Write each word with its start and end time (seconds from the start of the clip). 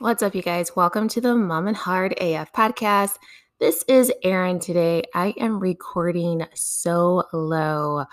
What's 0.00 0.24
up, 0.24 0.34
you 0.34 0.42
guys? 0.42 0.74
Welcome 0.74 1.06
to 1.10 1.20
the 1.20 1.36
Mom 1.36 1.68
and 1.68 1.76
Hard 1.76 2.14
AF 2.20 2.52
podcast. 2.52 3.16
This 3.60 3.84
is 3.86 4.12
Erin 4.24 4.58
today. 4.58 5.04
I 5.14 5.34
am 5.38 5.60
recording 5.60 6.44
so 6.52 7.22
low. 7.32 8.04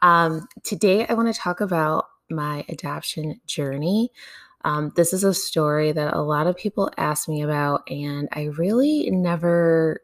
Um, 0.00 0.46
today, 0.62 1.04
I 1.08 1.14
want 1.14 1.34
to 1.34 1.38
talk 1.38 1.60
about 1.60 2.04
my 2.30 2.64
adoption 2.68 3.40
journey. 3.46 4.12
Um, 4.64 4.92
this 4.94 5.12
is 5.12 5.24
a 5.24 5.34
story 5.34 5.90
that 5.90 6.14
a 6.14 6.22
lot 6.22 6.46
of 6.46 6.56
people 6.56 6.88
ask 6.98 7.28
me 7.28 7.42
about, 7.42 7.82
and 7.90 8.28
I 8.30 8.44
really 8.56 9.10
never 9.10 10.02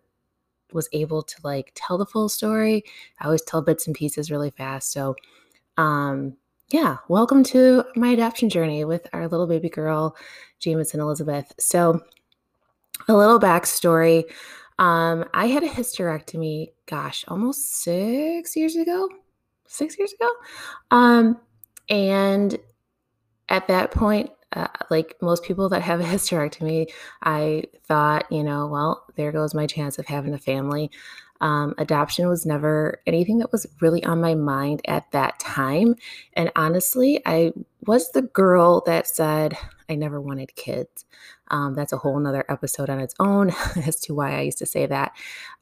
was 0.72 0.88
able 0.92 1.22
to 1.22 1.36
like 1.44 1.70
tell 1.76 1.96
the 1.96 2.06
full 2.06 2.28
story. 2.28 2.82
I 3.20 3.26
always 3.26 3.42
tell 3.42 3.62
bits 3.62 3.86
and 3.86 3.94
pieces 3.94 4.32
really 4.32 4.50
fast. 4.50 4.90
So, 4.90 5.14
um, 5.76 6.36
yeah, 6.70 6.98
welcome 7.08 7.42
to 7.44 7.84
my 7.96 8.08
adoption 8.10 8.48
journey 8.48 8.84
with 8.84 9.06
our 9.12 9.26
little 9.26 9.46
baby 9.46 9.68
girl, 9.68 10.16
Jameson 10.60 11.00
Elizabeth. 11.00 11.52
So, 11.58 12.00
a 13.08 13.12
little 13.12 13.40
backstory. 13.40 14.24
Um, 14.78 15.24
I 15.34 15.46
had 15.46 15.64
a 15.64 15.68
hysterectomy, 15.68 16.68
gosh, 16.86 17.24
almost 17.26 17.82
six 17.82 18.54
years 18.54 18.76
ago. 18.76 19.08
Six 19.66 19.98
years 19.98 20.12
ago. 20.12 20.30
Um, 20.92 21.40
and 21.88 22.56
at 23.48 23.66
that 23.66 23.90
point, 23.90 24.30
uh, 24.52 24.66
like 24.90 25.16
most 25.20 25.44
people 25.44 25.68
that 25.68 25.82
have 25.82 26.00
a 26.00 26.04
hysterectomy, 26.14 26.90
I 27.22 27.64
thought, 27.84 28.30
you 28.30 28.42
know, 28.42 28.66
well, 28.66 29.04
there 29.16 29.32
goes 29.32 29.54
my 29.54 29.66
chance 29.66 29.98
of 29.98 30.06
having 30.06 30.34
a 30.34 30.38
family. 30.38 30.90
Um, 31.40 31.74
adoption 31.78 32.28
was 32.28 32.44
never 32.44 33.00
anything 33.06 33.38
that 33.38 33.50
was 33.50 33.66
really 33.80 34.04
on 34.04 34.20
my 34.20 34.34
mind 34.34 34.82
at 34.86 35.10
that 35.12 35.38
time. 35.38 35.94
And 36.34 36.52
honestly, 36.54 37.22
I 37.24 37.52
was 37.86 38.10
the 38.12 38.22
girl 38.22 38.82
that 38.84 39.06
said 39.06 39.56
I 39.88 39.94
never 39.94 40.20
wanted 40.20 40.54
kids. 40.54 41.06
Um, 41.48 41.74
that's 41.74 41.92
a 41.92 41.96
whole 41.96 42.18
nother 42.20 42.44
episode 42.48 42.90
on 42.90 43.00
its 43.00 43.14
own 43.18 43.50
as 43.86 43.96
to 44.00 44.14
why 44.14 44.36
I 44.36 44.42
used 44.42 44.58
to 44.58 44.66
say 44.66 44.86
that. 44.86 45.12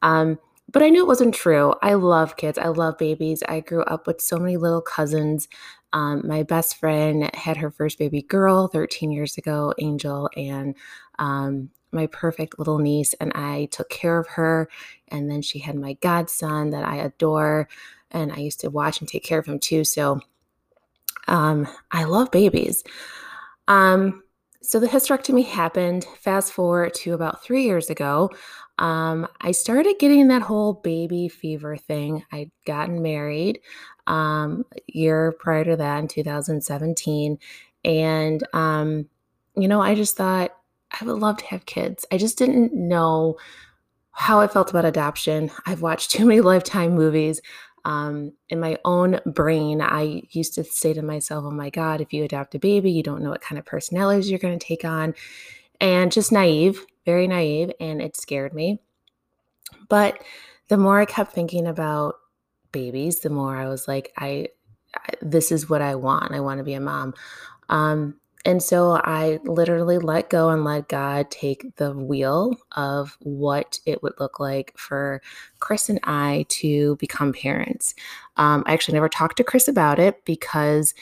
Um, 0.02 0.38
but 0.70 0.82
I 0.82 0.90
knew 0.90 1.02
it 1.02 1.08
wasn't 1.08 1.34
true. 1.34 1.74
I 1.80 1.94
love 1.94 2.36
kids. 2.36 2.58
I 2.58 2.68
love 2.68 2.98
babies. 2.98 3.42
I 3.48 3.60
grew 3.60 3.82
up 3.84 4.06
with 4.06 4.20
so 4.20 4.36
many 4.36 4.58
little 4.58 4.82
cousins. 4.82 5.48
Um, 5.92 6.26
my 6.26 6.42
best 6.42 6.76
friend 6.76 7.30
had 7.34 7.56
her 7.56 7.70
first 7.70 7.98
baby 7.98 8.22
girl 8.22 8.68
13 8.68 9.10
years 9.10 9.38
ago, 9.38 9.72
Angel, 9.78 10.28
and 10.36 10.74
um, 11.18 11.70
my 11.92 12.06
perfect 12.06 12.58
little 12.58 12.78
niece 12.78 13.14
and 13.14 13.32
I 13.34 13.66
took 13.70 13.88
care 13.88 14.18
of 14.18 14.26
her. 14.28 14.68
And 15.08 15.30
then 15.30 15.42
she 15.42 15.58
had 15.58 15.76
my 15.76 15.94
godson 15.94 16.70
that 16.70 16.84
I 16.84 16.96
adore. 16.96 17.68
And 18.10 18.32
I 18.32 18.38
used 18.38 18.60
to 18.60 18.70
watch 18.70 19.00
and 19.00 19.08
take 19.08 19.24
care 19.24 19.38
of 19.38 19.46
him 19.46 19.58
too. 19.58 19.84
So 19.84 20.20
um, 21.26 21.66
I 21.90 22.04
love 22.04 22.30
babies. 22.30 22.84
Um, 23.66 24.22
so 24.62 24.80
the 24.80 24.86
hysterectomy 24.86 25.46
happened. 25.46 26.06
Fast 26.18 26.52
forward 26.52 26.94
to 26.94 27.14
about 27.14 27.42
three 27.42 27.64
years 27.64 27.90
ago. 27.90 28.30
Um, 28.78 29.26
I 29.40 29.52
started 29.52 29.96
getting 29.98 30.28
that 30.28 30.42
whole 30.42 30.74
baby 30.74 31.28
fever 31.28 31.76
thing. 31.76 32.24
I'd 32.32 32.50
gotten 32.64 33.02
married 33.02 33.60
um, 34.06 34.64
a 34.76 34.80
year 34.86 35.32
prior 35.38 35.64
to 35.64 35.76
that 35.76 35.98
in 35.98 36.08
2017. 36.08 37.38
And, 37.84 38.46
um, 38.52 39.08
you 39.56 39.68
know, 39.68 39.80
I 39.80 39.94
just 39.94 40.16
thought, 40.16 40.52
I 41.00 41.04
would 41.04 41.18
love 41.18 41.38
to 41.38 41.46
have 41.46 41.66
kids. 41.66 42.06
I 42.10 42.16
just 42.16 42.38
didn't 42.38 42.72
know 42.72 43.36
how 44.12 44.40
I 44.40 44.46
felt 44.46 44.70
about 44.70 44.84
adoption. 44.84 45.50
I've 45.66 45.82
watched 45.82 46.10
too 46.12 46.26
many 46.26 46.40
Lifetime 46.40 46.94
movies. 46.94 47.40
Um, 47.84 48.32
in 48.50 48.60
my 48.60 48.76
own 48.84 49.20
brain, 49.24 49.80
I 49.80 50.22
used 50.30 50.54
to 50.54 50.64
say 50.64 50.92
to 50.92 51.00
myself, 51.00 51.44
oh 51.46 51.50
my 51.50 51.70
God, 51.70 52.00
if 52.00 52.12
you 52.12 52.24
adopt 52.24 52.54
a 52.54 52.58
baby, 52.58 52.90
you 52.90 53.02
don't 53.02 53.22
know 53.22 53.30
what 53.30 53.40
kind 53.40 53.58
of 53.58 53.64
personalities 53.64 54.28
you're 54.28 54.38
going 54.38 54.58
to 54.58 54.66
take 54.66 54.84
on. 54.84 55.14
And 55.80 56.10
just 56.10 56.32
naive, 56.32 56.84
very 57.08 57.26
naive. 57.26 57.72
And 57.80 58.02
it 58.02 58.18
scared 58.18 58.52
me. 58.52 58.80
But 59.88 60.22
the 60.68 60.76
more 60.76 61.00
I 61.00 61.06
kept 61.06 61.32
thinking 61.32 61.66
about 61.66 62.16
babies, 62.70 63.20
the 63.20 63.30
more 63.30 63.56
I 63.56 63.66
was 63.66 63.88
like, 63.88 64.12
I, 64.18 64.48
I 64.94 65.14
this 65.22 65.50
is 65.50 65.70
what 65.70 65.80
I 65.80 65.94
want. 65.94 66.34
I 66.34 66.40
want 66.40 66.58
to 66.58 66.64
be 66.64 66.74
a 66.74 66.80
mom. 66.80 67.14
Um, 67.70 68.20
and 68.44 68.62
so 68.62 69.00
I 69.02 69.40
literally 69.44 69.96
let 69.96 70.28
go 70.28 70.50
and 70.50 70.64
let 70.64 70.88
God 70.88 71.30
take 71.30 71.76
the 71.76 71.92
wheel 71.92 72.54
of 72.72 73.16
what 73.20 73.80
it 73.86 74.02
would 74.02 74.14
look 74.20 74.38
like 74.38 74.74
for 74.76 75.22
Chris 75.60 75.88
and 75.88 76.00
I 76.04 76.44
to 76.60 76.96
become 76.96 77.32
parents. 77.32 77.94
Um, 78.36 78.64
I 78.66 78.74
actually 78.74 78.94
never 78.94 79.08
talked 79.08 79.38
to 79.38 79.44
Chris 79.44 79.66
about 79.66 79.98
it 79.98 80.24
because, 80.26 80.92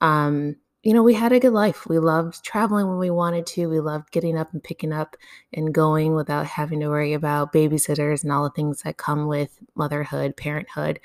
um, 0.00 0.56
you 0.84 0.92
know, 0.92 1.02
we 1.02 1.14
had 1.14 1.32
a 1.32 1.40
good 1.40 1.54
life. 1.54 1.86
We 1.86 1.98
loved 1.98 2.44
traveling 2.44 2.86
when 2.86 2.98
we 2.98 3.08
wanted 3.08 3.46
to. 3.46 3.70
We 3.70 3.80
loved 3.80 4.10
getting 4.10 4.36
up 4.36 4.52
and 4.52 4.62
picking 4.62 4.92
up 4.92 5.16
and 5.50 5.72
going 5.72 6.14
without 6.14 6.44
having 6.44 6.80
to 6.80 6.88
worry 6.88 7.14
about 7.14 7.54
babysitters 7.54 8.22
and 8.22 8.30
all 8.30 8.44
the 8.44 8.50
things 8.50 8.82
that 8.82 8.98
come 8.98 9.26
with 9.26 9.58
motherhood, 9.74 10.36
parenthood. 10.36 11.00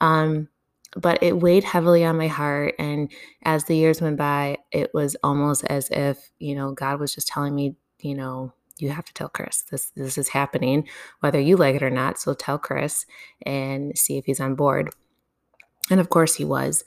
Um, 0.00 0.48
but 0.96 1.22
it 1.22 1.38
weighed 1.38 1.62
heavily 1.62 2.04
on 2.04 2.18
my 2.18 2.26
heart. 2.26 2.74
And 2.80 3.12
as 3.44 3.64
the 3.64 3.76
years 3.76 4.02
went 4.02 4.16
by, 4.16 4.58
it 4.72 4.92
was 4.92 5.16
almost 5.22 5.64
as 5.66 5.88
if, 5.90 6.32
you 6.40 6.56
know, 6.56 6.72
God 6.72 6.98
was 6.98 7.14
just 7.14 7.28
telling 7.28 7.54
me, 7.54 7.76
you 8.00 8.16
know, 8.16 8.52
you 8.78 8.90
have 8.90 9.04
to 9.04 9.14
tell 9.14 9.28
Chris 9.28 9.62
this 9.70 9.92
this 9.94 10.18
is 10.18 10.30
happening, 10.30 10.88
whether 11.20 11.38
you 11.38 11.56
like 11.56 11.76
it 11.76 11.82
or 11.84 11.90
not. 11.90 12.18
So 12.18 12.34
tell 12.34 12.58
Chris 12.58 13.06
and 13.46 13.96
see 13.96 14.18
if 14.18 14.24
he's 14.24 14.40
on 14.40 14.56
board. 14.56 14.90
And 15.90 16.00
of 16.00 16.10
course 16.10 16.34
he 16.34 16.44
was. 16.44 16.82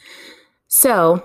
So 0.67 1.23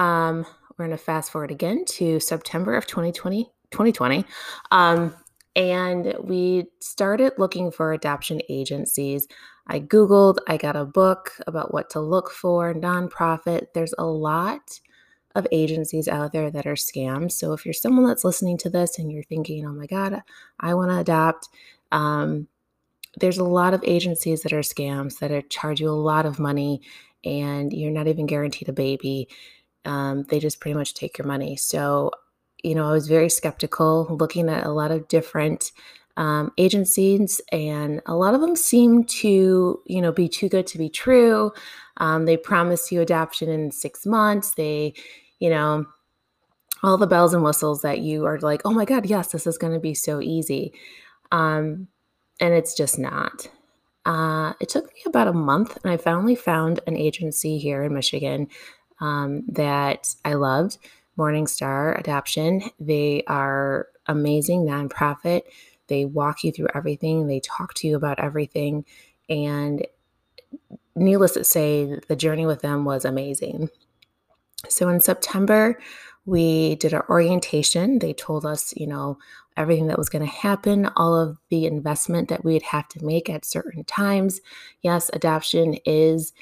um, 0.00 0.46
we're 0.76 0.86
gonna 0.86 0.96
fast 0.96 1.30
forward 1.30 1.50
again 1.50 1.84
to 1.84 2.18
September 2.18 2.74
of 2.74 2.86
2020, 2.86 3.44
2020. 3.70 4.24
Um, 4.70 5.14
and 5.54 6.14
we 6.22 6.68
started 6.80 7.34
looking 7.36 7.70
for 7.70 7.92
adoption 7.92 8.40
agencies. 8.48 9.28
I 9.66 9.80
Googled, 9.80 10.38
I 10.48 10.56
got 10.56 10.74
a 10.74 10.86
book 10.86 11.32
about 11.46 11.74
what 11.74 11.90
to 11.90 12.00
look 12.00 12.30
for, 12.30 12.72
nonprofit. 12.72 13.66
There's 13.74 13.92
a 13.98 14.06
lot 14.06 14.80
of 15.34 15.46
agencies 15.52 16.08
out 16.08 16.32
there 16.32 16.50
that 16.50 16.66
are 16.66 16.74
scams. 16.74 17.32
So 17.32 17.52
if 17.52 17.66
you're 17.66 17.74
someone 17.74 18.06
that's 18.06 18.24
listening 18.24 18.56
to 18.58 18.70
this 18.70 18.98
and 18.98 19.12
you're 19.12 19.22
thinking, 19.24 19.66
oh 19.66 19.72
my 19.72 19.86
God, 19.86 20.22
I 20.58 20.74
want 20.74 20.90
to 20.90 20.98
adopt, 20.98 21.48
um, 21.92 22.48
there's 23.18 23.38
a 23.38 23.44
lot 23.44 23.74
of 23.74 23.84
agencies 23.84 24.42
that 24.42 24.52
are 24.52 24.60
scams 24.60 25.18
that 25.18 25.30
are 25.30 25.42
charge 25.42 25.80
you 25.80 25.90
a 25.90 25.92
lot 25.92 26.24
of 26.24 26.38
money 26.38 26.80
and 27.22 27.72
you're 27.72 27.90
not 27.90 28.08
even 28.08 28.26
guaranteed 28.26 28.68
a 28.68 28.72
baby. 28.72 29.28
Um, 29.84 30.24
they 30.28 30.38
just 30.38 30.60
pretty 30.60 30.74
much 30.74 30.94
take 30.94 31.18
your 31.18 31.26
money. 31.26 31.56
So 31.56 32.10
you 32.62 32.74
know, 32.74 32.88
I 32.88 32.92
was 32.92 33.08
very 33.08 33.28
skeptical 33.28 34.06
looking 34.18 34.48
at 34.48 34.66
a 34.66 34.70
lot 34.70 34.90
of 34.90 35.08
different 35.08 35.72
um, 36.16 36.52
agencies, 36.58 37.40
and 37.52 38.02
a 38.06 38.14
lot 38.14 38.34
of 38.34 38.40
them 38.40 38.56
seem 38.56 39.04
to, 39.04 39.80
you 39.86 40.02
know, 40.02 40.12
be 40.12 40.28
too 40.28 40.48
good 40.48 40.66
to 40.68 40.78
be 40.78 40.90
true. 40.90 41.52
Um, 41.98 42.26
they 42.26 42.36
promise 42.36 42.92
you 42.92 43.00
adoption 43.00 43.48
in 43.48 43.70
six 43.70 44.04
months. 44.04 44.54
They, 44.54 44.94
you 45.38 45.50
know, 45.50 45.86
all 46.82 46.98
the 46.98 47.06
bells 47.06 47.32
and 47.32 47.42
whistles 47.42 47.82
that 47.82 48.00
you 48.00 48.26
are 48.26 48.38
like, 48.40 48.62
oh 48.64 48.72
my 48.72 48.84
God, 48.84 49.06
yes, 49.06 49.32
this 49.32 49.46
is 49.46 49.58
going 49.58 49.72
to 49.72 49.80
be 49.80 49.94
so 49.94 50.20
easy. 50.20 50.72
Um, 51.32 51.88
and 52.40 52.54
it's 52.54 52.74
just 52.74 52.98
not. 52.98 53.48
Uh, 54.06 54.54
it 54.60 54.68
took 54.68 54.86
me 54.86 55.02
about 55.06 55.28
a 55.28 55.32
month, 55.32 55.78
and 55.82 55.92
I 55.92 55.96
finally 55.96 56.34
found 56.34 56.80
an 56.86 56.96
agency 56.96 57.58
here 57.58 57.82
in 57.82 57.94
Michigan 57.94 58.48
um, 59.00 59.44
that 59.48 60.14
I 60.24 60.34
loved. 60.34 60.78
Morningstar 61.18 61.98
Adoption. 61.98 62.62
They 62.78 63.22
are 63.26 63.88
amazing 64.06 64.64
nonprofit. 64.64 65.42
They 65.88 66.04
walk 66.04 66.44
you 66.44 66.52
through 66.52 66.68
everything, 66.74 67.26
they 67.26 67.40
talk 67.40 67.74
to 67.74 67.88
you 67.88 67.96
about 67.96 68.20
everything. 68.20 68.84
And 69.28 69.86
needless 70.94 71.32
to 71.32 71.44
say, 71.44 71.98
the 72.08 72.16
journey 72.16 72.46
with 72.46 72.62
them 72.62 72.84
was 72.84 73.04
amazing. 73.04 73.68
So 74.68 74.88
in 74.88 75.00
September, 75.00 75.80
we 76.26 76.76
did 76.76 76.94
our 76.94 77.08
orientation. 77.08 77.98
They 77.98 78.12
told 78.12 78.46
us, 78.46 78.72
you 78.76 78.86
know, 78.86 79.18
everything 79.56 79.88
that 79.88 79.98
was 79.98 80.08
going 80.08 80.24
to 80.24 80.30
happen, 80.30 80.86
all 80.96 81.14
of 81.14 81.38
the 81.48 81.66
investment 81.66 82.28
that 82.28 82.44
we'd 82.44 82.62
have 82.62 82.88
to 82.88 83.04
make 83.04 83.28
at 83.28 83.44
certain 83.44 83.84
times. 83.84 84.40
Yes, 84.82 85.10
adoption 85.12 85.74
is 85.84 86.32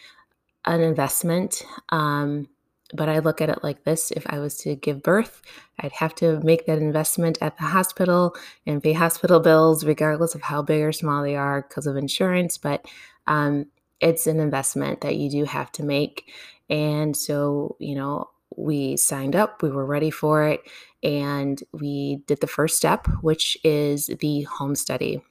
an 0.65 0.81
investment. 0.81 1.63
Um, 1.91 2.49
but 2.95 3.09
I 3.09 3.19
look 3.19 3.41
at 3.41 3.51
it 3.51 3.63
like 3.63 3.85
this 3.85 4.11
if 4.13 4.27
I 4.29 4.39
was 4.39 4.57
to 4.59 4.75
give 4.75 5.03
birth, 5.03 5.43
I'd 5.79 5.93
have 5.93 6.15
to 6.17 6.41
make 6.41 6.67
that 6.67 6.79
investment 6.79 7.37
at 7.43 7.57
the 7.59 7.65
hospital 7.65 8.35
and 8.67 8.83
pay 8.83 8.95
hospital 8.95 9.41
bills, 9.41 9.85
regardless 9.85 10.35
of 10.35 10.43
how 10.43 10.63
big 10.63 10.83
or 10.83 10.93
small 10.93 11.23
they 11.23 11.37
are 11.37 11.63
because 11.63 11.87
of 11.87 11.97
insurance. 11.97 12.57
But 12.57 12.87
um, 13.27 13.67
it's 14.01 14.27
an 14.27 14.41
investment 14.41 15.03
that 15.03 15.17
you 15.17 15.31
do 15.31 15.45
have 15.45 15.71
to 15.73 15.83
make. 15.83 16.33
And 16.71 17.17
so, 17.17 17.77
you 17.79 17.95
know, 17.95 18.31
we 18.57 18.97
signed 18.97 19.37
up, 19.37 19.63
we 19.63 19.71
were 19.71 19.87
ready 19.87 20.11
for 20.11 20.45
it, 20.45 20.63
and 21.03 21.63
we 21.73 22.23
did 22.27 22.41
the 22.41 22.47
first 22.47 22.77
step, 22.77 23.07
which 23.21 23.57
is 23.63 24.11
the 24.21 24.43
home 24.43 24.75
study. 24.75 25.23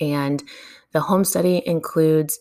And 0.00 0.42
the 0.92 1.00
home 1.00 1.24
study 1.24 1.62
includes 1.66 2.38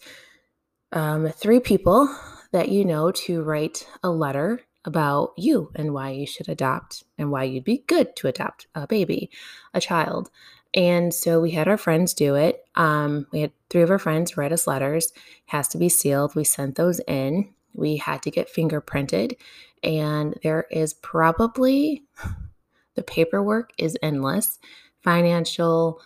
um, 0.93 1.27
three 1.29 1.59
people 1.59 2.07
that 2.51 2.69
you 2.69 2.85
know 2.85 3.11
to 3.11 3.43
write 3.43 3.87
a 4.03 4.09
letter 4.09 4.61
about 4.85 5.33
you 5.37 5.71
and 5.75 5.93
why 5.93 6.11
you 6.11 6.25
should 6.25 6.49
adopt 6.49 7.03
and 7.17 7.31
why 7.31 7.43
you'd 7.43 7.63
be 7.63 7.83
good 7.87 8.15
to 8.17 8.27
adopt 8.27 8.67
a 8.75 8.85
baby, 8.85 9.29
a 9.73 9.81
child. 9.81 10.29
And 10.73 11.13
so 11.13 11.39
we 11.39 11.51
had 11.51 11.67
our 11.67 11.77
friends 11.77 12.13
do 12.13 12.35
it. 12.35 12.63
Um, 12.75 13.27
we 13.31 13.41
had 13.41 13.51
three 13.69 13.81
of 13.81 13.91
our 13.91 13.99
friends 13.99 14.37
write 14.37 14.51
us 14.51 14.67
letters, 14.67 15.13
has 15.45 15.67
to 15.69 15.77
be 15.77 15.89
sealed. 15.89 16.35
We 16.35 16.43
sent 16.43 16.75
those 16.75 16.99
in. 17.07 17.53
We 17.73 17.97
had 17.97 18.21
to 18.23 18.31
get 18.31 18.53
fingerprinted. 18.53 19.37
And 19.83 20.37
there 20.43 20.65
is 20.71 20.93
probably 20.93 22.03
the 22.95 23.03
paperwork 23.03 23.71
is 23.77 23.97
endless 24.01 24.59
financial, 25.03 26.01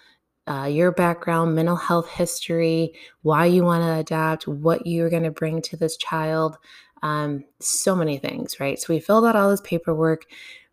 uh, 0.47 0.65
your 0.65 0.91
background, 0.91 1.55
mental 1.55 1.75
health 1.75 2.09
history, 2.09 2.93
why 3.21 3.45
you 3.45 3.63
want 3.63 3.83
to 3.83 3.93
adopt, 3.93 4.47
what 4.47 4.87
you're 4.87 5.09
going 5.09 5.23
to 5.23 5.31
bring 5.31 5.61
to 5.63 5.77
this 5.77 5.97
child, 5.97 6.57
um, 7.03 7.43
so 7.59 7.95
many 7.95 8.17
things, 8.17 8.59
right? 8.59 8.79
So 8.79 8.93
we 8.93 8.99
filled 8.99 9.25
out 9.25 9.35
all 9.35 9.49
this 9.49 9.61
paperwork. 9.61 10.25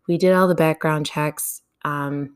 We 0.07 0.17
did 0.17 0.33
all 0.33 0.47
the 0.47 0.55
background 0.55 1.05
checks. 1.05 1.61
Um, 1.83 2.35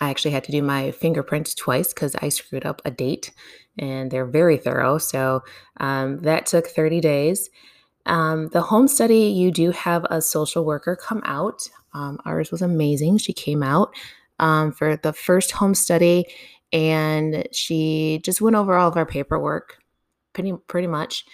I 0.00 0.10
actually 0.10 0.32
had 0.32 0.44
to 0.44 0.52
do 0.52 0.62
my 0.62 0.90
fingerprints 0.90 1.54
twice 1.54 1.92
because 1.92 2.16
I 2.16 2.28
screwed 2.28 2.66
up 2.66 2.82
a 2.84 2.90
date 2.90 3.32
and 3.78 4.10
they're 4.10 4.26
very 4.26 4.56
thorough. 4.56 4.98
So 4.98 5.42
um, 5.78 6.20
that 6.22 6.46
took 6.46 6.66
30 6.66 7.00
days. 7.00 7.50
Um, 8.06 8.48
the 8.48 8.62
home 8.62 8.88
study, 8.88 9.26
you 9.28 9.52
do 9.52 9.70
have 9.70 10.04
a 10.10 10.20
social 10.20 10.64
worker 10.64 10.96
come 10.96 11.22
out. 11.24 11.68
Um, 11.94 12.18
ours 12.24 12.50
was 12.50 12.62
amazing. 12.62 13.18
She 13.18 13.32
came 13.32 13.62
out 13.62 13.94
um, 14.38 14.72
for 14.72 14.96
the 14.96 15.12
first 15.12 15.52
home 15.52 15.74
study 15.74 16.26
and 16.72 17.46
she 17.52 18.20
just 18.24 18.40
went 18.40 18.56
over 18.56 18.74
all 18.76 18.88
of 18.88 18.96
our 18.96 19.06
paperwork 19.06 19.78
pretty, 20.32 20.52
pretty 20.66 20.86
much. 20.86 21.24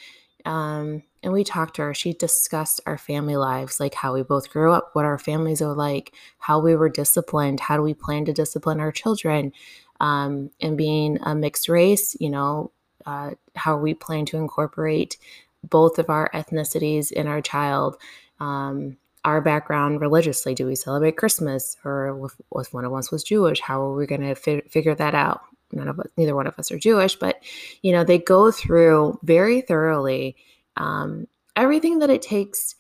Um, 0.45 1.03
and 1.23 1.33
we 1.33 1.45
talked 1.45 1.77
to 1.77 1.83
her. 1.83 1.95
She 1.95 2.13
discussed 2.13 2.81
our 2.87 2.99
family 2.99 3.37
lives, 3.37 3.81
like 3.81 3.95
how 3.95 4.15
we 4.15 4.23
both 4.23 4.51
grew 4.51 4.73
up, 4.73 4.91
what 4.93 5.05
our 5.05 5.19
families 5.19 5.61
are 5.61 5.75
like, 5.75 6.15
how 6.39 6.61
we 6.61 6.77
were 6.77 6.89
disciplined, 6.89 7.61
how 7.61 7.77
do 7.77 7.83
we 7.83 7.95
plan 7.95 8.25
to 8.27 8.33
discipline 8.33 8.81
our 8.81 8.93
children, 8.93 9.53
um, 10.01 10.51
and 10.61 10.79
being 10.79 11.19
a 11.23 11.35
mixed 11.35 11.69
race, 11.69 12.17
you 12.21 12.31
know, 12.31 12.71
uh, 13.05 13.33
how 13.57 13.77
we 13.77 13.95
plan 13.95 14.27
to 14.27 14.37
incorporate 14.37 15.19
both 15.65 15.99
of 15.99 16.09
our 16.09 16.31
ethnicities 16.35 17.11
in 17.11 17.27
our 17.27 17.41
child. 17.41 17.97
Um, 18.39 18.97
our 19.29 19.43
background 19.43 20.01
religiously. 20.01 20.55
Do 20.55 20.67
we 20.67 20.75
celebrate 20.75 21.19
Christmas, 21.19 21.77
or 21.85 22.27
if, 22.27 22.33
if 22.67 22.73
one 22.73 22.87
of 22.87 22.95
us 22.95 23.11
was 23.11 23.23
Jewish, 23.23 23.61
how 23.61 23.83
are 23.83 23.95
we 23.95 24.07
going 24.07 24.23
to 24.23 24.35
fi- 24.35 24.63
figure 24.63 24.95
that 24.95 25.15
out? 25.15 25.43
None 25.71 25.87
of 25.87 26.01
us, 26.01 26.07
neither 26.17 26.35
one 26.35 26.47
of 26.47 26.59
us 26.59 26.73
are 26.73 26.79
Jewish, 26.79 27.17
but 27.17 27.43
you 27.83 27.93
know 27.93 28.03
they 28.03 28.19
go 28.19 28.51
through 28.51 29.19
very 29.23 29.61
thoroughly 29.61 30.35
um, 30.77 31.29
everything 31.57 31.99
that 31.99 32.09
it 32.09 32.23
takes 32.23 32.75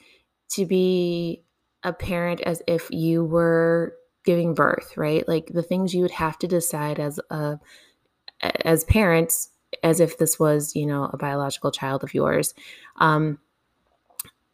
to 0.52 0.64
be 0.64 1.42
a 1.82 1.92
parent 1.92 2.40
as 2.40 2.62
if 2.66 2.90
you 2.90 3.24
were 3.24 3.94
giving 4.24 4.54
birth, 4.54 4.96
right? 4.96 5.28
Like 5.28 5.48
the 5.52 5.62
things 5.62 5.94
you 5.94 6.00
would 6.00 6.12
have 6.12 6.38
to 6.38 6.46
decide 6.46 6.98
as 6.98 7.20
a 7.30 7.60
as 8.40 8.84
parents 8.84 9.50
as 9.82 10.00
if 10.00 10.16
this 10.16 10.38
was, 10.38 10.74
you 10.74 10.86
know, 10.86 11.10
a 11.12 11.18
biological 11.18 11.70
child 11.70 12.02
of 12.02 12.14
yours. 12.14 12.54
Um, 12.96 13.38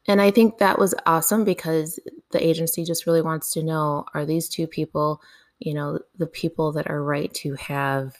and 0.06 0.21
I 0.21 0.31
think 0.31 0.59
that 0.59 0.79
was 0.79 0.95
awesome 1.06 1.45
because 1.45 1.99
the 2.31 2.45
agency 2.45 2.85
just 2.85 3.06
really 3.06 3.23
wants 3.23 3.53
to 3.53 3.62
know 3.62 4.05
are 4.15 4.27
these 4.27 4.49
two 4.49 4.67
people, 4.67 5.23
you 5.59 5.75
know, 5.75 5.99
the 6.19 6.27
people 6.27 6.73
that 6.73 6.91
are 6.91 7.03
right 7.03 7.33
to 7.35 7.55
have, 7.55 8.17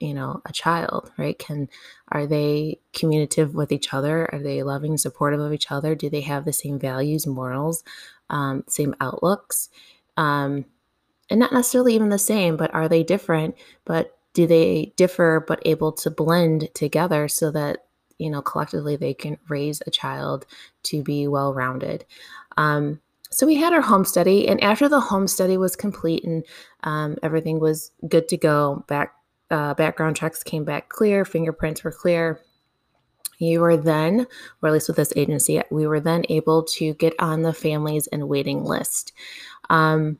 you 0.00 0.12
know, 0.12 0.42
a 0.44 0.52
child, 0.52 1.12
right? 1.16 1.38
Can 1.38 1.68
are 2.08 2.26
they 2.26 2.80
communicative 2.92 3.54
with 3.54 3.70
each 3.70 3.94
other? 3.94 4.28
Are 4.32 4.42
they 4.42 4.62
loving, 4.62 4.96
supportive 4.96 5.40
of 5.40 5.52
each 5.52 5.70
other? 5.70 5.94
Do 5.94 6.10
they 6.10 6.22
have 6.22 6.44
the 6.44 6.52
same 6.52 6.78
values, 6.78 7.26
morals, 7.26 7.84
um, 8.28 8.64
same 8.66 8.94
outlooks? 9.00 9.68
Um, 10.16 10.64
and 11.30 11.40
not 11.40 11.52
necessarily 11.52 11.94
even 11.94 12.08
the 12.10 12.18
same, 12.18 12.56
but 12.56 12.74
are 12.74 12.88
they 12.88 13.02
different? 13.02 13.54
But 13.84 14.16
do 14.34 14.46
they 14.46 14.92
differ 14.96 15.44
but 15.46 15.62
able 15.64 15.92
to 15.92 16.10
blend 16.10 16.74
together 16.74 17.28
so 17.28 17.50
that 17.52 17.84
you 18.18 18.30
know 18.30 18.42
collectively 18.42 18.96
they 18.96 19.14
can 19.14 19.38
raise 19.48 19.82
a 19.86 19.90
child 19.90 20.46
to 20.82 21.02
be 21.02 21.26
well 21.26 21.54
rounded 21.54 22.04
um, 22.56 23.00
so 23.30 23.46
we 23.46 23.56
had 23.56 23.72
our 23.72 23.80
home 23.80 24.04
study 24.04 24.46
and 24.48 24.62
after 24.62 24.88
the 24.88 25.00
home 25.00 25.26
study 25.26 25.56
was 25.56 25.76
complete 25.76 26.24
and 26.24 26.44
um, 26.84 27.16
everything 27.22 27.58
was 27.58 27.90
good 28.08 28.28
to 28.28 28.36
go 28.36 28.84
back 28.88 29.14
uh, 29.50 29.74
background 29.74 30.16
checks 30.16 30.42
came 30.42 30.64
back 30.64 30.88
clear 30.88 31.24
fingerprints 31.24 31.84
were 31.84 31.92
clear 31.92 32.40
you 33.38 33.60
were 33.60 33.76
then 33.76 34.26
or 34.62 34.68
at 34.68 34.72
least 34.72 34.88
with 34.88 34.96
this 34.96 35.12
agency 35.16 35.60
we 35.70 35.86
were 35.86 36.00
then 36.00 36.24
able 36.28 36.62
to 36.62 36.94
get 36.94 37.14
on 37.18 37.42
the 37.42 37.52
families 37.52 38.06
and 38.08 38.28
waiting 38.28 38.64
list. 38.64 39.12
Um, 39.70 40.18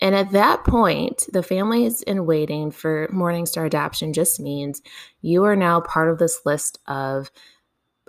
and 0.00 0.14
at 0.14 0.32
that 0.32 0.64
point, 0.64 1.26
the 1.32 1.42
family 1.42 1.84
is 1.84 2.02
in 2.02 2.26
waiting 2.26 2.70
for 2.70 3.08
Morningstar 3.08 3.66
adoption 3.66 4.12
just 4.12 4.40
means 4.40 4.82
you 5.22 5.44
are 5.44 5.56
now 5.56 5.80
part 5.80 6.10
of 6.10 6.18
this 6.18 6.40
list 6.44 6.78
of 6.86 7.30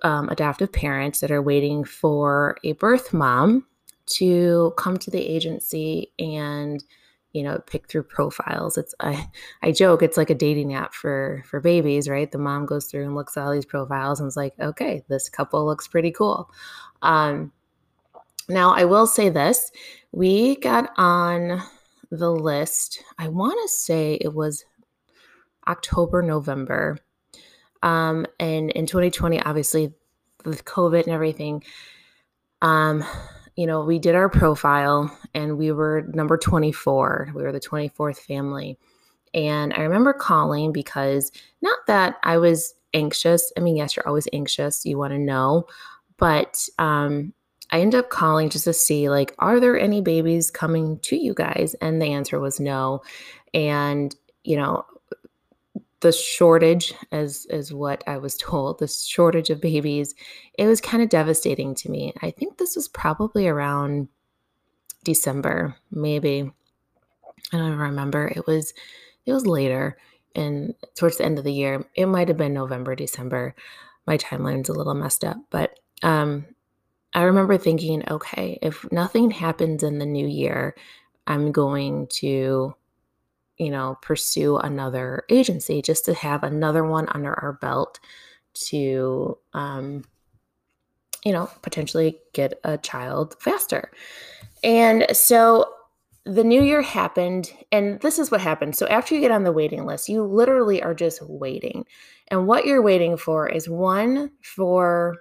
um, 0.04 0.30
adoptive 0.30 0.72
parents 0.72 1.20
that 1.20 1.32
are 1.32 1.42
waiting 1.42 1.84
for 1.84 2.58
a 2.64 2.74
birth 2.74 3.14
mom 3.14 3.66
to 4.08 4.74
come 4.78 4.98
to 4.98 5.10
the 5.10 5.26
agency 5.26 6.12
and 6.20 6.84
you 7.34 7.44
know 7.44 7.60
pick 7.68 7.90
through 7.90 8.04
profiles. 8.04 8.78
It's 8.78 8.96
i 9.00 9.28
i 9.62 9.72
joke 9.72 10.02
it's 10.02 10.18
like 10.18 10.30
a 10.30 10.36
dating 10.36 10.74
app 10.74 10.94
for 10.94 11.44
for 11.46 11.60
babies 11.60 12.08
right? 12.08 12.32
The 12.32 12.38
mom 12.38 12.66
goes 12.66 12.86
through 12.86 13.04
and 13.04 13.16
looks 13.16 13.36
at 13.36 13.44
all 13.44 13.52
these 13.52 13.66
profiles 13.66 14.20
and 14.20 14.28
is 14.28 14.38
like 14.38 14.54
okay 14.60 15.04
this 15.10 15.30
couple 15.30 15.66
looks 15.66 15.88
pretty 15.88 16.12
cool. 16.12 16.50
Um 17.02 17.52
now 18.50 18.74
i 18.74 18.84
will 18.84 19.08
say 19.08 19.30
this 19.30 19.72
we 20.12 20.56
got 20.58 20.92
on 20.98 21.62
the 22.12 22.32
list, 22.32 23.04
I 23.18 23.28
want 23.28 23.58
to 23.62 23.68
say 23.74 24.18
it 24.22 24.34
was 24.34 24.66
October, 25.68 26.22
November. 26.22 26.98
Um, 27.84 28.26
and 28.40 28.72
in 28.72 28.86
2020, 28.86 29.42
obviously, 29.42 29.94
with 30.44 30.66
COVID 30.66 31.04
and 31.04 31.14
everything, 31.14 31.64
um, 32.62 33.04
you 33.56 33.68
know, 33.68 33.84
we 33.84 34.00
did 34.00 34.16
our 34.16 34.30
profile 34.30 35.16
and 35.34 35.58
we 35.58 35.72
were 35.72 36.06
number 36.14 36.38
24. 36.38 37.32
We 37.34 37.44
were 37.44 37.52
the 37.52 37.60
24th 37.60 38.18
family. 38.18 38.78
And 39.34 39.74
I 39.74 39.82
remember 39.82 40.14
calling 40.14 40.72
because 40.72 41.32
not 41.62 41.80
that 41.88 42.18
I 42.24 42.38
was 42.38 42.74
anxious. 42.94 43.52
I 43.58 43.60
mean, 43.60 43.76
yes, 43.76 43.96
you're 43.96 44.08
always 44.08 44.28
anxious. 44.34 44.86
You 44.86 44.98
want 44.98 45.14
to 45.14 45.20
know. 45.20 45.66
But 46.18 46.68
um, 46.80 47.34
I 47.72 47.80
ended 47.80 48.00
up 48.00 48.10
calling 48.10 48.50
just 48.50 48.66
to 48.66 48.74
see, 48.74 49.10
like, 49.10 49.34
are 49.40 49.60
there 49.60 49.80
any 49.80 50.02
babies 50.02 50.52
coming 50.52 51.00
to 51.00 51.16
you 51.16 51.34
guys? 51.34 51.76
And 51.82 52.02
the 52.02 52.14
answer 52.14 52.40
was 52.40 52.60
no. 52.60 53.02
And, 53.54 54.16
you 54.44 54.56
know, 54.58 54.86
the 56.02 56.12
shortage, 56.12 56.94
as 57.12 57.46
is 57.48 57.74
what 57.74 58.04
I 58.06 58.18
was 58.18 58.38
told, 58.38 58.80
the 58.80 58.88
shortage 58.88 59.50
of 59.50 59.62
babies, 59.62 60.14
it 60.58 60.68
was 60.68 60.82
kind 60.82 61.02
of 61.02 61.10
devastating 61.10 61.74
to 61.76 61.90
me. 61.90 62.14
I 62.22 62.32
think 62.32 62.58
this 62.58 62.76
was 62.76 62.88
probably 62.88 63.48
around 63.48 64.08
December, 65.04 65.76
maybe. 65.92 66.52
I 67.54 67.58
don't 67.58 67.78
remember. 67.78 68.28
It 68.28 68.46
was 68.48 68.74
it 69.26 69.34
was 69.34 69.48
later 69.48 69.98
and 70.36 70.76
towards 70.96 71.18
the 71.18 71.26
end 71.26 71.38
of 71.38 71.44
the 71.44 71.54
year. 71.54 71.86
It 71.96 72.08
might 72.08 72.28
have 72.28 72.38
been 72.38 72.54
November, 72.54 72.96
December. 72.96 73.56
My 74.06 74.18
timeline's 74.18 74.70
a 74.70 74.74
little 74.74 74.94
messed 74.94 75.24
up, 75.24 75.38
but 75.50 75.80
um 76.04 76.46
I 77.16 77.24
remember 77.24 77.58
thinking, 77.58 78.04
okay, 78.10 78.60
if 78.62 78.86
nothing 78.92 79.32
happens 79.32 79.84
in 79.84 80.00
the 80.00 80.06
new 80.06 80.28
year, 80.28 80.76
I'm 81.28 81.54
going 81.54 82.08
to, 82.20 82.76
you 83.58 83.70
know, 83.70 83.98
pursue 84.02 84.58
another 84.58 85.24
agency 85.30 85.82
just 85.82 86.04
to 86.06 86.14
have 86.14 86.44
another 86.44 86.84
one 86.84 87.08
under 87.10 87.34
our 87.34 87.54
belt 87.54 88.02
to, 88.56 89.38
um, 89.54 90.04
you 91.24 91.32
know, 91.32 91.50
potentially 91.62 92.20
get 92.34 92.60
a 92.66 92.78
child 92.78 93.38
faster. 93.40 93.92
And 94.62 95.08
so 95.14 95.72
the 96.26 96.44
new 96.44 96.62
year 96.62 96.82
happened, 96.82 97.50
and 97.72 98.02
this 98.02 98.20
is 98.20 98.30
what 98.30 98.42
happened. 98.42 98.76
So 98.76 98.88
after 98.88 99.16
you 99.16 99.22
get 99.22 99.32
on 99.32 99.44
the 99.44 99.54
waiting 99.54 99.86
list, 99.86 100.10
you 100.10 100.22
literally 100.22 100.84
are 100.84 100.94
just 100.94 101.22
waiting. 101.22 101.86
And 102.28 102.46
what 102.46 102.66
you're 102.66 102.82
waiting 102.82 103.16
for 103.16 103.48
is 103.48 103.70
one 103.70 104.32
for 104.42 105.16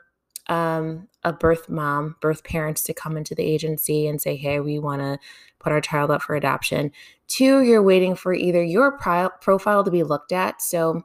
um, 0.49 1.09
a 1.23 1.33
birth 1.33 1.69
mom, 1.69 2.17
birth 2.21 2.45
parents 2.45 2.83
to 2.85 2.95
come 2.95 3.17
into 3.17 3.35
the 3.35 3.43
agency 3.43 4.07
and 4.07 4.21
say, 4.21 4.37
hey, 4.37 4.61
we 4.61 4.79
want 4.79 5.01
to 5.01 5.19
put 5.59 5.73
our 5.73 5.81
child 5.81 6.11
up 6.11 6.23
for 6.23 6.37
adoption. 6.37 6.93
Two, 7.29 7.63
you're 7.63 7.83
waiting 7.83 8.15
for 8.15 8.35
either 8.35 8.63
your 8.63 8.99
pri- 8.99 9.31
profile 9.41 9.85
to 9.85 9.91
be 9.91 10.03
looked 10.03 10.33
at. 10.33 10.61
So, 10.61 11.05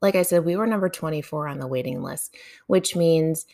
like 0.00 0.14
I 0.14 0.22
said, 0.22 0.44
we 0.44 0.56
were 0.56 0.66
number 0.66 0.88
24 0.88 1.48
on 1.48 1.58
the 1.58 1.66
waiting 1.66 2.02
list, 2.02 2.34
which 2.66 2.96
means 2.96 3.46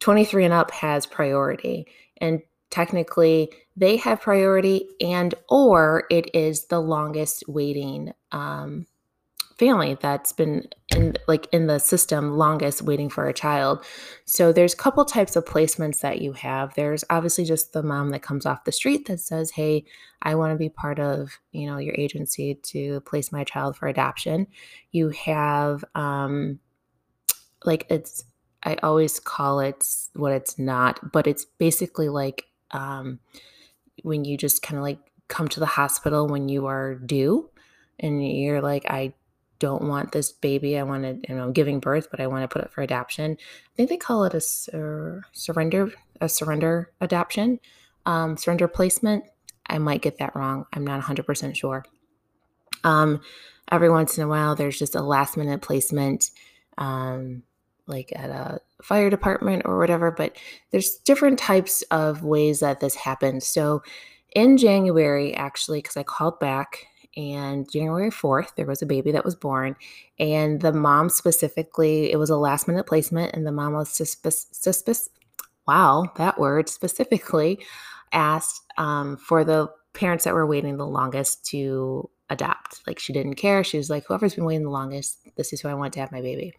23 0.00 0.44
and 0.44 0.54
up 0.54 0.70
has 0.70 1.06
priority. 1.06 1.86
And 2.18 2.42
technically, 2.70 3.50
they 3.76 3.96
have 3.96 4.20
priority 4.20 4.88
and 5.00 5.34
or 5.48 6.04
it 6.10 6.30
is 6.34 6.66
the 6.66 6.80
longest 6.80 7.44
waiting 7.48 8.12
um, 8.30 8.86
family 9.58 9.96
that's 10.00 10.32
been 10.32 10.68
in 10.94 11.16
like 11.28 11.46
in 11.52 11.66
the 11.66 11.78
system 11.78 12.36
longest 12.36 12.82
waiting 12.82 13.08
for 13.08 13.28
a 13.28 13.32
child. 13.32 13.84
So 14.24 14.52
there's 14.52 14.74
a 14.74 14.76
couple 14.76 15.04
types 15.04 15.36
of 15.36 15.44
placements 15.44 16.00
that 16.00 16.20
you 16.20 16.32
have. 16.32 16.74
There's 16.74 17.04
obviously 17.10 17.44
just 17.44 17.72
the 17.72 17.82
mom 17.82 18.10
that 18.10 18.22
comes 18.22 18.46
off 18.46 18.64
the 18.64 18.72
street 18.72 19.06
that 19.06 19.20
says, 19.20 19.52
"Hey, 19.52 19.84
I 20.22 20.34
want 20.34 20.52
to 20.52 20.58
be 20.58 20.68
part 20.68 20.98
of, 20.98 21.38
you 21.52 21.66
know, 21.66 21.78
your 21.78 21.94
agency 21.96 22.56
to 22.56 23.00
place 23.02 23.30
my 23.30 23.44
child 23.44 23.76
for 23.76 23.86
adoption." 23.86 24.46
You 24.90 25.10
have 25.10 25.84
um 25.94 26.58
like 27.64 27.86
it's 27.90 28.24
I 28.62 28.76
always 28.82 29.20
call 29.20 29.60
it 29.60 29.86
what 30.14 30.32
it's 30.32 30.58
not, 30.58 31.12
but 31.12 31.26
it's 31.26 31.44
basically 31.44 32.08
like 32.08 32.44
um 32.72 33.20
when 34.02 34.24
you 34.24 34.36
just 34.36 34.62
kind 34.62 34.78
of 34.78 34.82
like 34.82 34.98
come 35.28 35.48
to 35.48 35.60
the 35.60 35.66
hospital 35.66 36.28
when 36.28 36.48
you 36.48 36.66
are 36.66 36.96
due 36.96 37.48
and 37.98 38.26
you're 38.26 38.60
like 38.60 38.84
I 38.90 39.14
don't 39.58 39.82
want 39.82 40.12
this 40.12 40.32
baby. 40.32 40.78
I 40.78 40.82
want 40.82 41.04
to, 41.04 41.28
you 41.28 41.36
know, 41.36 41.50
giving 41.50 41.80
birth, 41.80 42.08
but 42.10 42.20
I 42.20 42.26
want 42.26 42.42
to 42.42 42.48
put 42.48 42.64
it 42.64 42.70
for 42.70 42.82
adoption. 42.82 43.36
I 43.40 43.76
think 43.76 43.88
they 43.88 43.96
call 43.96 44.24
it 44.24 44.34
a 44.34 44.40
sur- 44.40 45.22
surrender, 45.32 45.92
a 46.20 46.28
surrender 46.28 46.92
adoption, 47.00 47.60
um, 48.06 48.36
surrender 48.36 48.68
placement. 48.68 49.24
I 49.66 49.78
might 49.78 50.02
get 50.02 50.18
that 50.18 50.34
wrong. 50.36 50.66
I'm 50.72 50.84
not 50.84 51.02
100% 51.02 51.56
sure. 51.56 51.84
Um, 52.82 53.20
every 53.70 53.90
once 53.90 54.18
in 54.18 54.24
a 54.24 54.28
while, 54.28 54.54
there's 54.54 54.78
just 54.78 54.94
a 54.94 55.02
last 55.02 55.36
minute 55.36 55.62
placement, 55.62 56.30
um, 56.76 57.42
like 57.86 58.12
at 58.14 58.30
a 58.30 58.60
fire 58.82 59.08
department 59.08 59.62
or 59.64 59.78
whatever. 59.78 60.10
But 60.10 60.36
there's 60.70 60.96
different 60.96 61.38
types 61.38 61.82
of 61.90 62.22
ways 62.22 62.60
that 62.60 62.80
this 62.80 62.94
happens. 62.94 63.46
So 63.46 63.82
in 64.34 64.56
January, 64.58 65.34
actually, 65.34 65.78
because 65.78 65.96
I 65.96 66.02
called 66.02 66.38
back 66.40 66.86
and 67.16 67.70
January 67.70 68.10
4th, 68.10 68.54
there 68.56 68.66
was 68.66 68.82
a 68.82 68.86
baby 68.86 69.12
that 69.12 69.24
was 69.24 69.34
born. 69.34 69.76
And 70.18 70.60
the 70.60 70.72
mom 70.72 71.08
specifically, 71.08 72.10
it 72.10 72.16
was 72.16 72.30
a 72.30 72.36
last 72.36 72.68
minute 72.68 72.86
placement, 72.86 73.34
and 73.34 73.46
the 73.46 73.52
mom 73.52 73.74
was 73.74 73.88
suspicious. 73.88 74.48
Suspicious. 74.52 75.08
Wow, 75.66 76.12
that 76.16 76.38
word 76.38 76.68
specifically 76.68 77.58
asked 78.12 78.62
um, 78.76 79.16
for 79.16 79.44
the 79.44 79.68
parents 79.94 80.24
that 80.24 80.34
were 80.34 80.46
waiting 80.46 80.76
the 80.76 80.86
longest 80.86 81.46
to 81.46 82.10
adopt. 82.30 82.86
Like 82.86 82.98
she 82.98 83.12
didn't 83.12 83.34
care. 83.34 83.64
She 83.64 83.78
was 83.78 83.90
like, 83.90 84.04
whoever's 84.06 84.34
been 84.34 84.44
waiting 84.44 84.64
the 84.64 84.70
longest, 84.70 85.18
this 85.36 85.52
is 85.52 85.60
who 85.60 85.68
I 85.68 85.74
want 85.74 85.92
to 85.94 86.00
have 86.00 86.12
my 86.12 86.20
baby. 86.20 86.52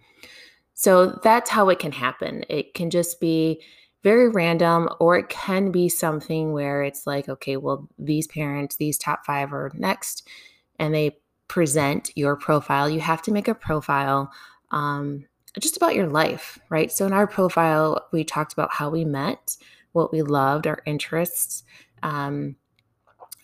So 0.73 1.19
that's 1.23 1.49
how 1.49 1.69
it 1.69 1.79
can 1.79 1.91
happen. 1.91 2.43
It 2.49 2.73
can 2.73 2.89
just 2.89 3.19
be 3.19 3.61
very 4.05 4.29
random, 4.29 4.87
or 4.99 5.17
it 5.17 5.29
can 5.29 5.71
be 5.71 5.89
something 5.89 6.53
where 6.53 6.83
it's 6.83 7.07
like, 7.07 7.27
okay, 7.27 7.57
well, 7.57 7.89
these 7.97 8.27
parents, 8.27 8.75
these 8.75 8.99
top 8.99 9.25
five 9.25 9.51
are 9.51 9.71
next, 9.73 10.29
and 10.77 10.93
they 10.93 11.17
present 11.47 12.11
your 12.15 12.35
profile. 12.35 12.87
You 12.87 12.99
have 12.99 13.23
to 13.23 13.31
make 13.31 13.47
a 13.47 13.55
profile 13.55 14.31
um, 14.69 15.25
just 15.59 15.75
about 15.75 15.95
your 15.95 16.05
life, 16.05 16.59
right? 16.69 16.91
So 16.91 17.07
in 17.07 17.13
our 17.13 17.25
profile, 17.25 18.05
we 18.13 18.23
talked 18.23 18.53
about 18.53 18.71
how 18.71 18.91
we 18.91 19.05
met, 19.05 19.57
what 19.93 20.11
we 20.11 20.21
loved, 20.21 20.67
our 20.67 20.83
interests. 20.85 21.63
Um, 22.03 22.57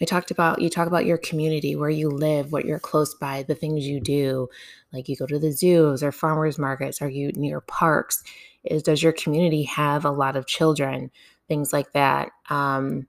we 0.02 0.08
talked 0.08 0.32
about 0.32 0.60
you 0.60 0.70
talk 0.70 0.88
about 0.88 1.06
your 1.06 1.20
community, 1.20 1.76
where 1.76 1.92
you 1.92 2.10
live, 2.10 2.52
what 2.52 2.66
you're 2.66 2.80
close 2.80 3.14
by, 3.14 3.44
the 3.44 3.56
things 3.56 3.88
you 3.88 4.02
do, 4.02 4.50
like 4.92 5.08
you 5.08 5.16
go 5.16 5.28
to 5.28 5.40
the 5.40 5.52
zoos 5.52 6.02
or 6.04 6.12
farmers 6.12 6.58
markets, 6.58 7.02
are 7.02 7.10
you 7.10 7.32
near 7.34 7.62
parks? 7.62 8.24
is 8.64 8.84
does 8.84 9.02
your 9.02 9.14
community 9.14 9.64
have 9.64 10.04
a 10.06 10.12
lot 10.12 10.36
of 10.36 10.48
children? 10.48 11.12
Things 11.48 11.72
like 11.72 11.94
that. 11.94 12.32
Um, 12.50 13.08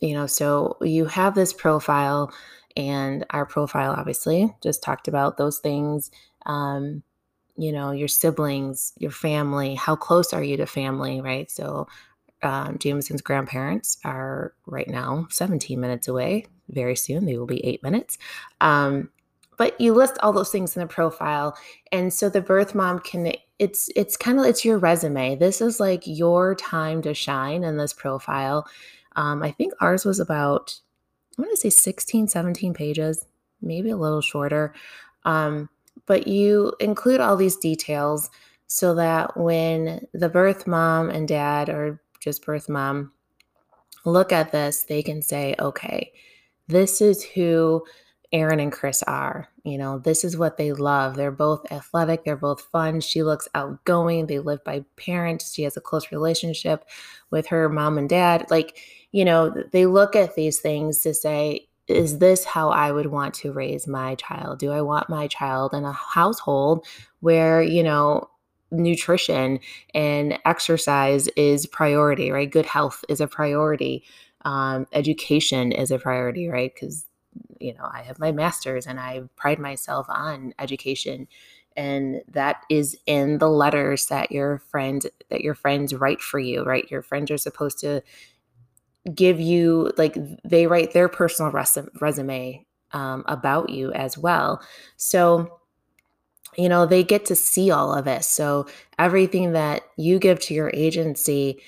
you 0.00 0.12
know 0.12 0.26
so 0.26 0.76
you 0.82 1.06
have 1.06 1.36
this 1.36 1.52
profile 1.52 2.32
and 2.76 3.24
our 3.30 3.46
profile 3.46 3.92
obviously 3.92 4.52
just 4.60 4.82
talked 4.82 5.06
about 5.06 5.36
those 5.36 5.60
things. 5.60 6.10
Um, 6.46 7.04
you 7.56 7.70
know 7.70 7.92
your 7.92 8.08
siblings 8.08 8.92
your 8.98 9.12
family 9.12 9.76
how 9.76 9.94
close 9.94 10.32
are 10.32 10.42
you 10.42 10.56
to 10.56 10.66
family 10.66 11.20
right? 11.20 11.48
So 11.48 11.86
um, 12.44 12.78
jameson's 12.78 13.22
grandparents 13.22 13.98
are 14.04 14.54
right 14.66 14.88
now 14.88 15.26
17 15.30 15.80
minutes 15.80 16.08
away. 16.08 16.46
Very 16.68 16.96
soon 16.96 17.26
they 17.26 17.36
will 17.36 17.46
be 17.46 17.64
eight 17.64 17.82
minutes. 17.82 18.18
Um, 18.60 19.10
but 19.56 19.80
you 19.80 19.94
list 19.94 20.18
all 20.22 20.32
those 20.32 20.50
things 20.50 20.76
in 20.76 20.80
the 20.80 20.86
profile 20.86 21.56
and 21.92 22.12
so 22.12 22.28
the 22.28 22.40
birth 22.40 22.74
mom 22.74 22.98
can 22.98 23.32
it's 23.58 23.88
it's 23.94 24.16
kind 24.16 24.38
of 24.38 24.46
it's 24.46 24.64
your 24.64 24.78
resume. 24.78 25.36
This 25.36 25.60
is 25.60 25.78
like 25.78 26.02
your 26.06 26.54
time 26.54 27.02
to 27.02 27.14
shine 27.14 27.64
in 27.64 27.76
this 27.76 27.92
profile. 27.92 28.66
Um, 29.16 29.42
i 29.44 29.52
think 29.52 29.72
ours 29.80 30.04
was 30.04 30.18
about 30.18 30.80
i 31.38 31.42
want 31.42 31.52
to 31.52 31.56
say 31.56 31.70
16 31.70 32.26
17 32.26 32.74
pages 32.74 33.26
maybe 33.64 33.90
a 33.90 33.96
little 33.96 34.20
shorter. 34.20 34.74
Um, 35.24 35.68
but 36.06 36.26
you 36.26 36.74
include 36.80 37.20
all 37.20 37.36
these 37.36 37.56
details 37.56 38.30
so 38.66 38.94
that 38.94 39.36
when 39.36 40.06
the 40.12 40.28
birth 40.28 40.66
mom 40.66 41.10
and 41.10 41.26
dad 41.28 41.68
or 41.68 42.00
just 42.24 42.44
birth 42.44 42.68
mom 42.68 43.12
look 44.04 44.32
at 44.32 44.52
this 44.52 44.84
they 44.84 45.02
can 45.02 45.20
say 45.22 45.54
okay 45.58 46.12
this 46.68 47.00
is 47.00 47.22
who 47.22 47.84
Erin 48.34 48.58
and 48.58 48.72
Chris 48.72 49.02
are. 49.04 49.48
You 49.62 49.78
know, 49.78 50.00
this 50.00 50.24
is 50.24 50.36
what 50.36 50.56
they 50.56 50.72
love. 50.72 51.14
They're 51.14 51.30
both 51.30 51.70
athletic, 51.70 52.24
they're 52.24 52.36
both 52.36 52.62
fun. 52.62 53.00
She 53.00 53.22
looks 53.22 53.48
outgoing. 53.54 54.26
They 54.26 54.40
live 54.40 54.62
by 54.64 54.84
parents. 54.96 55.54
She 55.54 55.62
has 55.62 55.76
a 55.76 55.80
close 55.80 56.10
relationship 56.10 56.84
with 57.30 57.46
her 57.46 57.68
mom 57.68 57.96
and 57.96 58.08
dad. 58.08 58.46
Like, 58.50 58.78
you 59.12 59.24
know, 59.24 59.54
they 59.72 59.86
look 59.86 60.16
at 60.16 60.34
these 60.34 60.58
things 60.58 60.98
to 61.00 61.14
say, 61.14 61.68
is 61.86 62.18
this 62.18 62.44
how 62.44 62.70
I 62.70 62.90
would 62.90 63.06
want 63.06 63.34
to 63.34 63.52
raise 63.52 63.86
my 63.86 64.16
child? 64.16 64.58
Do 64.58 64.72
I 64.72 64.80
want 64.80 65.08
my 65.08 65.28
child 65.28 65.72
in 65.72 65.84
a 65.84 65.92
household 65.92 66.86
where, 67.20 67.62
you 67.62 67.84
know, 67.84 68.28
nutrition 68.74 69.60
and 69.94 70.38
exercise 70.44 71.28
is 71.28 71.66
priority, 71.66 72.30
right? 72.30 72.50
Good 72.50 72.66
health 72.66 73.04
is 73.08 73.20
a 73.20 73.26
priority. 73.26 74.04
Um, 74.44 74.86
education 74.92 75.72
is 75.72 75.90
a 75.90 75.98
priority, 75.98 76.48
right? 76.48 76.72
Because 76.74 77.06
you 77.60 77.74
know, 77.74 77.88
I 77.90 78.02
have 78.02 78.18
my 78.18 78.32
master's 78.32 78.86
and 78.86 79.00
I 79.00 79.22
pride 79.36 79.58
myself 79.58 80.06
on 80.08 80.54
education. 80.58 81.28
And 81.76 82.22
that 82.28 82.62
is 82.70 82.96
in 83.06 83.38
the 83.38 83.48
letters 83.48 84.06
that 84.06 84.30
your 84.30 84.58
friends 84.58 85.06
that 85.30 85.40
your 85.40 85.54
friends 85.54 85.94
write 85.94 86.20
for 86.20 86.38
you, 86.38 86.62
right? 86.62 86.88
Your 86.90 87.02
friends 87.02 87.30
are 87.30 87.38
supposed 87.38 87.80
to 87.80 88.02
give 89.12 89.40
you 89.40 89.92
like 89.98 90.16
they 90.44 90.66
write 90.66 90.92
their 90.92 91.08
personal 91.08 91.50
res- 91.50 91.78
resume 92.00 92.64
um, 92.92 93.24
about 93.26 93.70
you 93.70 93.92
as 93.92 94.16
well. 94.16 94.62
So 94.96 95.60
you 96.56 96.68
know 96.68 96.86
they 96.86 97.02
get 97.02 97.24
to 97.26 97.34
see 97.34 97.70
all 97.70 97.94
of 97.94 98.04
this. 98.04 98.28
so 98.28 98.66
everything 98.98 99.52
that 99.52 99.82
you 99.96 100.18
give 100.18 100.40
to 100.40 100.54
your 100.54 100.70
agency 100.74 101.60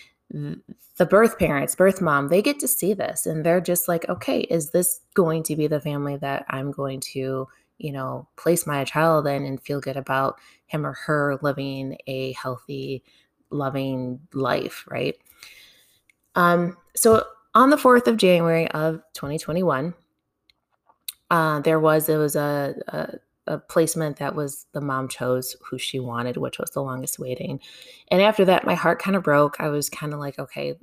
the 0.96 1.06
birth 1.06 1.38
parents, 1.38 1.74
birth 1.74 2.00
mom, 2.00 2.28
they 2.28 2.42
get 2.42 2.58
to 2.60 2.68
see 2.68 2.94
this 2.94 3.26
and 3.26 3.44
they're 3.44 3.60
just 3.60 3.86
like, 3.86 4.08
okay, 4.08 4.40
is 4.40 4.70
this 4.70 5.00
going 5.14 5.42
to 5.44 5.56
be 5.56 5.66
the 5.66 5.80
family 5.80 6.16
that 6.16 6.46
I'm 6.48 6.72
going 6.72 7.00
to, 7.12 7.46
you 7.78 7.92
know, 7.92 8.26
place 8.36 8.66
my 8.66 8.84
child 8.84 9.26
in 9.26 9.44
and 9.44 9.60
feel 9.60 9.80
good 9.80 9.96
about 9.96 10.38
him 10.66 10.86
or 10.86 10.92
her 10.92 11.38
living 11.42 11.98
a 12.06 12.32
healthy, 12.32 13.04
loving 13.50 14.20
life, 14.32 14.84
right? 14.88 15.16
Um, 16.34 16.76
so 16.94 17.24
on 17.54 17.70
the 17.70 17.76
4th 17.76 18.06
of 18.06 18.16
January 18.16 18.68
of 18.70 19.02
2021, 19.14 19.94
uh, 21.30 21.60
there 21.60 21.80
was 21.80 22.08
it 22.08 22.16
was 22.16 22.36
a, 22.36 22.74
a 22.88 23.14
a 23.46 23.58
placement 23.58 24.16
that 24.16 24.34
was 24.34 24.66
the 24.72 24.80
mom 24.80 25.08
chose 25.08 25.56
who 25.68 25.78
she 25.78 26.00
wanted, 26.00 26.36
which 26.36 26.58
was 26.58 26.70
the 26.70 26.82
longest 26.82 27.18
waiting. 27.18 27.60
And 28.08 28.20
after 28.20 28.44
that, 28.44 28.66
my 28.66 28.74
heart 28.74 29.00
kind 29.00 29.16
of 29.16 29.22
broke. 29.22 29.60
I 29.60 29.68
was 29.68 29.88
kind 29.88 30.12
of 30.12 30.18
like, 30.18 30.38
okay, 30.38 30.74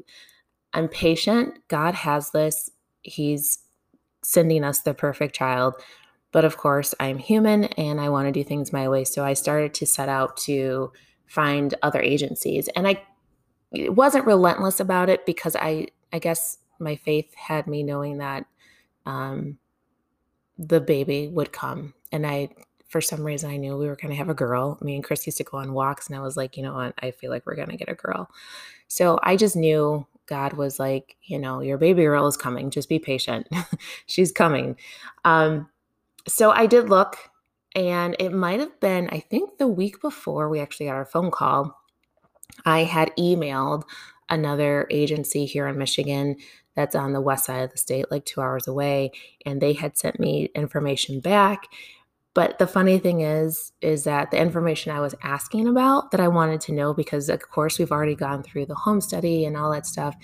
I'm 0.74 0.88
patient. 0.88 1.60
God 1.68 1.94
has 1.94 2.32
this. 2.32 2.70
He's 3.02 3.60
sending 4.24 4.64
us 4.64 4.82
the 4.82 4.94
perfect 4.94 5.36
child. 5.36 5.76
But 6.32 6.46
of 6.46 6.58
course, 6.58 6.96
I'm 7.00 7.20
human 7.20 7.66
and 7.66 8.02
I 8.02 8.10
want 8.10 8.28
to 8.28 8.32
do 8.32 8.44
things 8.44 8.74
my 8.74 8.90
way. 8.90 9.04
So 9.04 9.24
I 9.24 9.34
started 9.34 9.74
to 9.76 9.86
set 9.86 10.10
out 10.10 10.38
to 10.38 10.92
find 11.28 11.76
other 11.84 12.02
agencies. 12.02 12.70
And 12.70 12.88
I 12.88 13.04
wasn't 13.72 14.26
relentless 14.26 14.80
about 14.80 15.10
it 15.10 15.26
because 15.26 15.56
I, 15.56 15.88
I 16.12 16.20
guess 16.20 16.58
my 16.80 16.96
faith 16.96 17.34
had 17.36 17.68
me 17.68 17.84
knowing 17.84 18.18
that 18.18 18.46
um, 19.06 19.58
the 20.68 20.82
baby 20.82 21.28
would 21.28 21.52
come 21.52 21.94
and 22.14 22.28
I, 22.28 22.50
for 22.88 23.02
some 23.02 23.24
reason, 23.24 23.50
I 23.50 23.58
knew 23.58 23.76
we 23.76 23.88
were 23.88 23.96
going 23.96 24.12
to 24.12 24.18
have 24.18 24.30
a 24.30 24.36
girl. 24.36 24.78
Me 24.82 24.94
and 24.94 25.04
Chris 25.04 25.26
used 25.26 25.40
to 25.40 25.44
go 25.44 25.58
on 25.58 25.74
walks, 25.74 26.08
and 26.08 26.16
I 26.16 26.22
was 26.22 26.38
like, 26.38 26.56
you 26.56 26.62
know 26.62 26.76
what? 26.76 26.94
I 27.02 27.10
feel 27.10 27.32
like 27.32 27.44
we're 27.46 27.56
going 27.56 27.72
to 27.72 27.76
get 27.76 27.90
a 27.90 27.96
girl. 27.96 28.30
So 28.88 29.20
I 29.24 29.36
just 29.36 29.56
knew 29.56 30.06
God 30.28 30.54
was 30.54 30.80
like, 30.80 31.18
you 31.24 31.40
know, 31.40 31.60
your 31.60 31.80
baby 31.80 32.04
girl 32.04 32.28
is 32.28 32.38
coming. 32.38 32.70
Just 32.70 32.90
be 32.90 33.00
patient. 33.00 33.48
She's 34.06 34.32
coming. 34.32 34.78
Um, 35.26 35.70
so 36.28 36.52
I 36.52 36.68
did 36.68 36.88
look, 36.88 37.18
and 37.76 38.16
it 38.20 38.32
might 38.32 38.60
have 38.60 38.80
been, 38.80 39.10
I 39.10 39.22
think, 39.22 39.58
the 39.58 39.68
week 39.68 40.00
before 40.00 40.48
we 40.48 40.60
actually 40.60 40.86
got 40.86 40.96
our 40.96 41.06
phone 41.06 41.32
call. 41.32 41.76
I 42.64 42.84
had 42.84 43.12
emailed 43.18 43.86
another 44.30 44.86
agency 44.92 45.46
here 45.46 45.68
in 45.68 45.80
Michigan 45.80 46.36
that's 46.76 46.96
on 46.96 47.14
the 47.14 47.22
west 47.22 47.46
side 47.46 47.64
of 47.64 47.72
the 47.72 47.78
state, 47.78 48.12
like 48.12 48.26
two 48.26 48.42
hours 48.42 48.68
away, 48.68 49.12
and 49.46 49.62
they 49.62 49.74
had 49.74 49.98
sent 49.98 50.20
me 50.20 50.50
information 50.56 51.20
back 51.20 51.68
but 52.34 52.58
the 52.58 52.68
funny 52.68 52.98
thing 52.98 53.22
is, 53.22 53.74
is 53.82 54.06
that 54.06 54.32
the 54.32 54.40
information 54.40 54.92
I 54.92 55.02
was 55.02 55.14
asking 55.22 55.68
about 55.68 56.12
that 56.12 56.20
I 56.20 56.28
wanted 56.28 56.62
to 56.62 56.72
know, 56.72 56.94
because 56.94 57.30
of 57.30 57.48
course 57.50 57.78
we've 57.78 57.92
already 57.92 58.16
gone 58.16 58.42
through 58.42 58.66
the 58.66 58.76
home 58.76 59.02
study 59.02 59.46
and 59.46 59.56
all 59.56 59.72
that 59.72 59.86
stuff, 59.86 60.16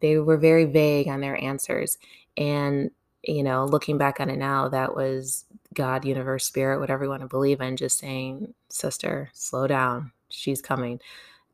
they 0.00 0.18
were 0.18 0.38
very 0.38 0.64
vague 0.64 1.08
on 1.08 1.20
their 1.20 1.36
answers. 1.42 1.98
And, 2.36 2.90
you 3.22 3.42
know, 3.42 3.66
looking 3.66 3.98
back 3.98 4.18
on 4.20 4.30
it 4.30 4.36
now, 4.36 4.68
that 4.68 4.94
was 4.94 5.44
God, 5.74 6.06
universe, 6.06 6.46
spirit, 6.46 6.80
whatever 6.80 7.04
you 7.04 7.10
want 7.10 7.22
to 7.22 7.28
believe 7.28 7.60
in, 7.60 7.76
just 7.76 7.98
saying, 7.98 8.54
sister, 8.70 9.28
slow 9.34 9.66
down. 9.66 10.12
She's 10.30 10.62
coming. 10.62 11.00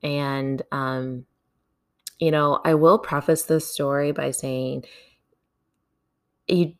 And, 0.02 0.62
um, 0.70 1.26
you 2.18 2.30
know, 2.30 2.60
I 2.64 2.74
will 2.74 2.98
preface 2.98 3.44
this 3.44 3.66
story 3.66 4.12
by 4.12 4.30
saying 4.30 4.84
you 6.46 6.74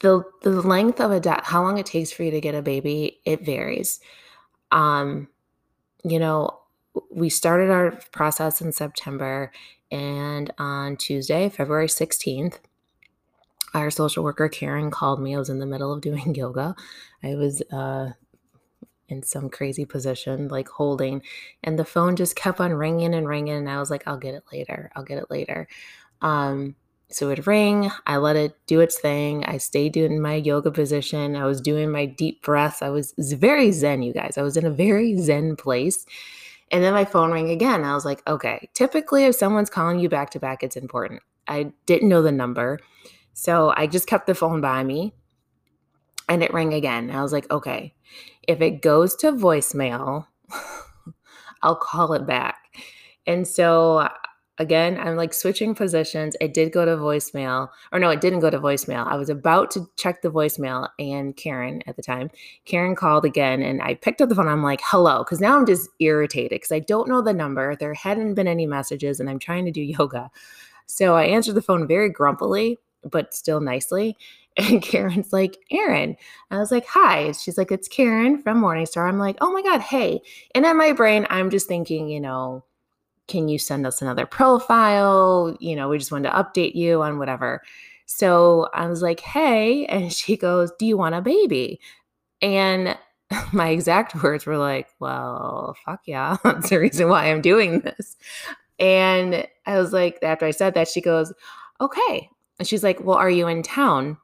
the 0.00 0.22
the 0.42 0.50
length 0.50 1.00
of 1.00 1.10
a 1.10 1.20
death, 1.20 1.44
how 1.44 1.62
long 1.62 1.78
it 1.78 1.86
takes 1.86 2.12
for 2.12 2.22
you 2.22 2.30
to 2.30 2.40
get 2.40 2.54
a 2.54 2.62
baby, 2.62 3.20
it 3.24 3.44
varies. 3.44 4.00
Um, 4.70 5.28
you 6.04 6.18
know, 6.18 6.60
we 7.10 7.28
started 7.30 7.70
our 7.70 7.98
process 8.12 8.60
in 8.60 8.72
September, 8.72 9.52
and 9.90 10.52
on 10.58 10.96
Tuesday, 10.96 11.48
February 11.48 11.88
16th, 11.88 12.58
our 13.74 13.90
social 13.90 14.24
worker 14.24 14.48
Karen 14.48 14.90
called 14.90 15.20
me. 15.20 15.34
I 15.34 15.38
was 15.38 15.48
in 15.48 15.58
the 15.60 15.66
middle 15.66 15.92
of 15.92 16.00
doing 16.00 16.34
yoga. 16.34 16.74
I 17.22 17.34
was 17.34 17.62
uh, 17.72 18.10
in 19.08 19.22
some 19.22 19.48
crazy 19.48 19.84
position, 19.84 20.48
like 20.48 20.68
holding, 20.68 21.22
and 21.62 21.78
the 21.78 21.84
phone 21.84 22.16
just 22.16 22.36
kept 22.36 22.60
on 22.60 22.72
ringing 22.72 23.14
and 23.14 23.28
ringing. 23.28 23.54
And 23.54 23.70
I 23.70 23.78
was 23.78 23.90
like, 23.90 24.02
I'll 24.06 24.18
get 24.18 24.34
it 24.34 24.44
later. 24.52 24.90
I'll 24.96 25.04
get 25.04 25.18
it 25.18 25.30
later. 25.30 25.68
Um, 26.20 26.76
so 27.08 27.30
it 27.30 27.46
ring. 27.46 27.90
I 28.06 28.16
let 28.16 28.36
it 28.36 28.56
do 28.66 28.80
its 28.80 28.98
thing. 28.98 29.44
I 29.44 29.58
stayed 29.58 29.92
doing 29.92 30.20
my 30.20 30.34
yoga 30.34 30.72
position. 30.72 31.36
I 31.36 31.44
was 31.44 31.60
doing 31.60 31.90
my 31.90 32.04
deep 32.04 32.42
breaths. 32.42 32.82
I 32.82 32.88
was 32.88 33.14
very 33.16 33.70
zen, 33.70 34.02
you 34.02 34.12
guys. 34.12 34.36
I 34.36 34.42
was 34.42 34.56
in 34.56 34.66
a 34.66 34.70
very 34.70 35.16
zen 35.18 35.54
place. 35.56 36.04
And 36.72 36.82
then 36.82 36.92
my 36.92 37.04
phone 37.04 37.30
rang 37.30 37.48
again. 37.50 37.84
I 37.84 37.94
was 37.94 38.04
like, 38.04 38.26
okay, 38.26 38.68
typically 38.74 39.24
if 39.24 39.36
someone's 39.36 39.70
calling 39.70 40.00
you 40.00 40.08
back 40.08 40.30
to 40.30 40.40
back, 40.40 40.64
it's 40.64 40.76
important. 40.76 41.22
I 41.46 41.72
didn't 41.86 42.08
know 42.08 42.22
the 42.22 42.32
number. 42.32 42.80
So 43.34 43.72
I 43.76 43.86
just 43.86 44.08
kept 44.08 44.26
the 44.26 44.34
phone 44.34 44.60
by 44.60 44.82
me 44.82 45.14
and 46.28 46.42
it 46.42 46.52
rang 46.52 46.74
again. 46.74 47.10
I 47.10 47.22
was 47.22 47.32
like, 47.32 47.48
okay, 47.52 47.94
if 48.46 48.60
it 48.60 48.82
goes 48.82 49.14
to 49.16 49.32
voicemail, 49.32 50.26
I'll 51.62 51.76
call 51.76 52.12
it 52.12 52.26
back. 52.26 52.58
And 53.26 53.46
so 53.46 54.08
again, 54.58 54.98
I'm 54.98 55.16
like 55.16 55.34
switching 55.34 55.74
positions. 55.74 56.36
It 56.40 56.54
did 56.54 56.72
go 56.72 56.84
to 56.84 56.96
voicemail, 56.96 57.68
or 57.92 57.98
no, 57.98 58.10
it 58.10 58.20
didn't 58.20 58.40
go 58.40 58.50
to 58.50 58.58
voicemail. 58.58 59.06
I 59.06 59.16
was 59.16 59.28
about 59.28 59.70
to 59.72 59.88
check 59.96 60.22
the 60.22 60.30
voicemail, 60.30 60.88
and 60.98 61.36
Karen 61.36 61.82
at 61.86 61.96
the 61.96 62.02
time, 62.02 62.30
Karen 62.64 62.94
called 62.94 63.24
again, 63.24 63.62
and 63.62 63.82
I 63.82 63.94
picked 63.94 64.20
up 64.20 64.28
the 64.28 64.34
phone. 64.34 64.48
I'm 64.48 64.62
like, 64.62 64.80
hello, 64.84 65.18
because 65.18 65.40
now 65.40 65.56
I'm 65.56 65.66
just 65.66 65.90
irritated 66.00 66.50
because 66.50 66.72
I 66.72 66.80
don't 66.80 67.08
know 67.08 67.22
the 67.22 67.32
number. 67.32 67.76
There 67.76 67.94
hadn't 67.94 68.34
been 68.34 68.48
any 68.48 68.66
messages, 68.66 69.20
and 69.20 69.28
I'm 69.28 69.38
trying 69.38 69.64
to 69.66 69.70
do 69.72 69.82
yoga. 69.98 70.30
So 70.86 71.16
I 71.16 71.24
answered 71.24 71.54
the 71.54 71.62
phone 71.62 71.86
very 71.86 72.08
grumpily, 72.08 72.78
but 73.02 73.34
still 73.34 73.60
nicely. 73.60 74.16
And 74.56 74.82
Karen's 74.82 75.32
like, 75.32 75.58
Erin. 75.70 76.16
I 76.50 76.58
was 76.58 76.70
like, 76.70 76.86
hi. 76.86 77.32
She's 77.32 77.58
like, 77.58 77.70
it's 77.70 77.88
Karen 77.88 78.38
from 78.38 78.60
Morningstar. 78.60 79.08
I'm 79.08 79.18
like, 79.18 79.36
oh 79.40 79.52
my 79.52 79.62
God, 79.62 79.80
hey. 79.80 80.20
And 80.54 80.64
in 80.64 80.76
my 80.76 80.92
brain, 80.92 81.26
I'm 81.30 81.50
just 81.50 81.68
thinking, 81.68 82.08
you 82.08 82.20
know, 82.20 82.64
can 83.28 83.48
you 83.48 83.58
send 83.58 83.86
us 83.86 84.02
another 84.02 84.26
profile? 84.26 85.56
You 85.60 85.76
know, 85.76 85.88
we 85.88 85.98
just 85.98 86.12
wanted 86.12 86.30
to 86.30 86.36
update 86.36 86.74
you 86.74 87.02
on 87.02 87.18
whatever. 87.18 87.62
So 88.06 88.68
I 88.72 88.86
was 88.86 89.02
like, 89.02 89.20
hey. 89.20 89.86
And 89.96 90.12
she 90.12 90.36
goes, 90.36 90.72
do 90.78 90.86
you 90.86 90.96
want 90.96 91.14
a 91.14 91.20
baby? 91.20 91.80
And 92.40 92.96
my 93.52 93.68
exact 93.68 94.22
words 94.22 94.46
were 94.46 94.58
like, 94.58 94.88
well, 95.00 95.76
fuck 95.84 96.02
yeah. 96.06 96.36
That's 96.44 96.70
the 96.70 96.78
reason 96.78 97.08
why 97.08 97.26
I'm 97.26 97.40
doing 97.40 97.80
this. 97.80 98.16
And 98.78 99.46
I 99.64 99.78
was 99.78 99.92
like, 99.92 100.18
after 100.22 100.46
I 100.46 100.50
said 100.50 100.74
that, 100.74 100.88
she 100.88 101.00
goes, 101.00 101.32
okay. 101.80 102.28
And 102.58 102.68
she's 102.68 102.84
like, 102.84 103.02
well, 103.02 103.16
are 103.16 103.30
you 103.30 103.48
in 103.48 103.62
town? 103.62 104.18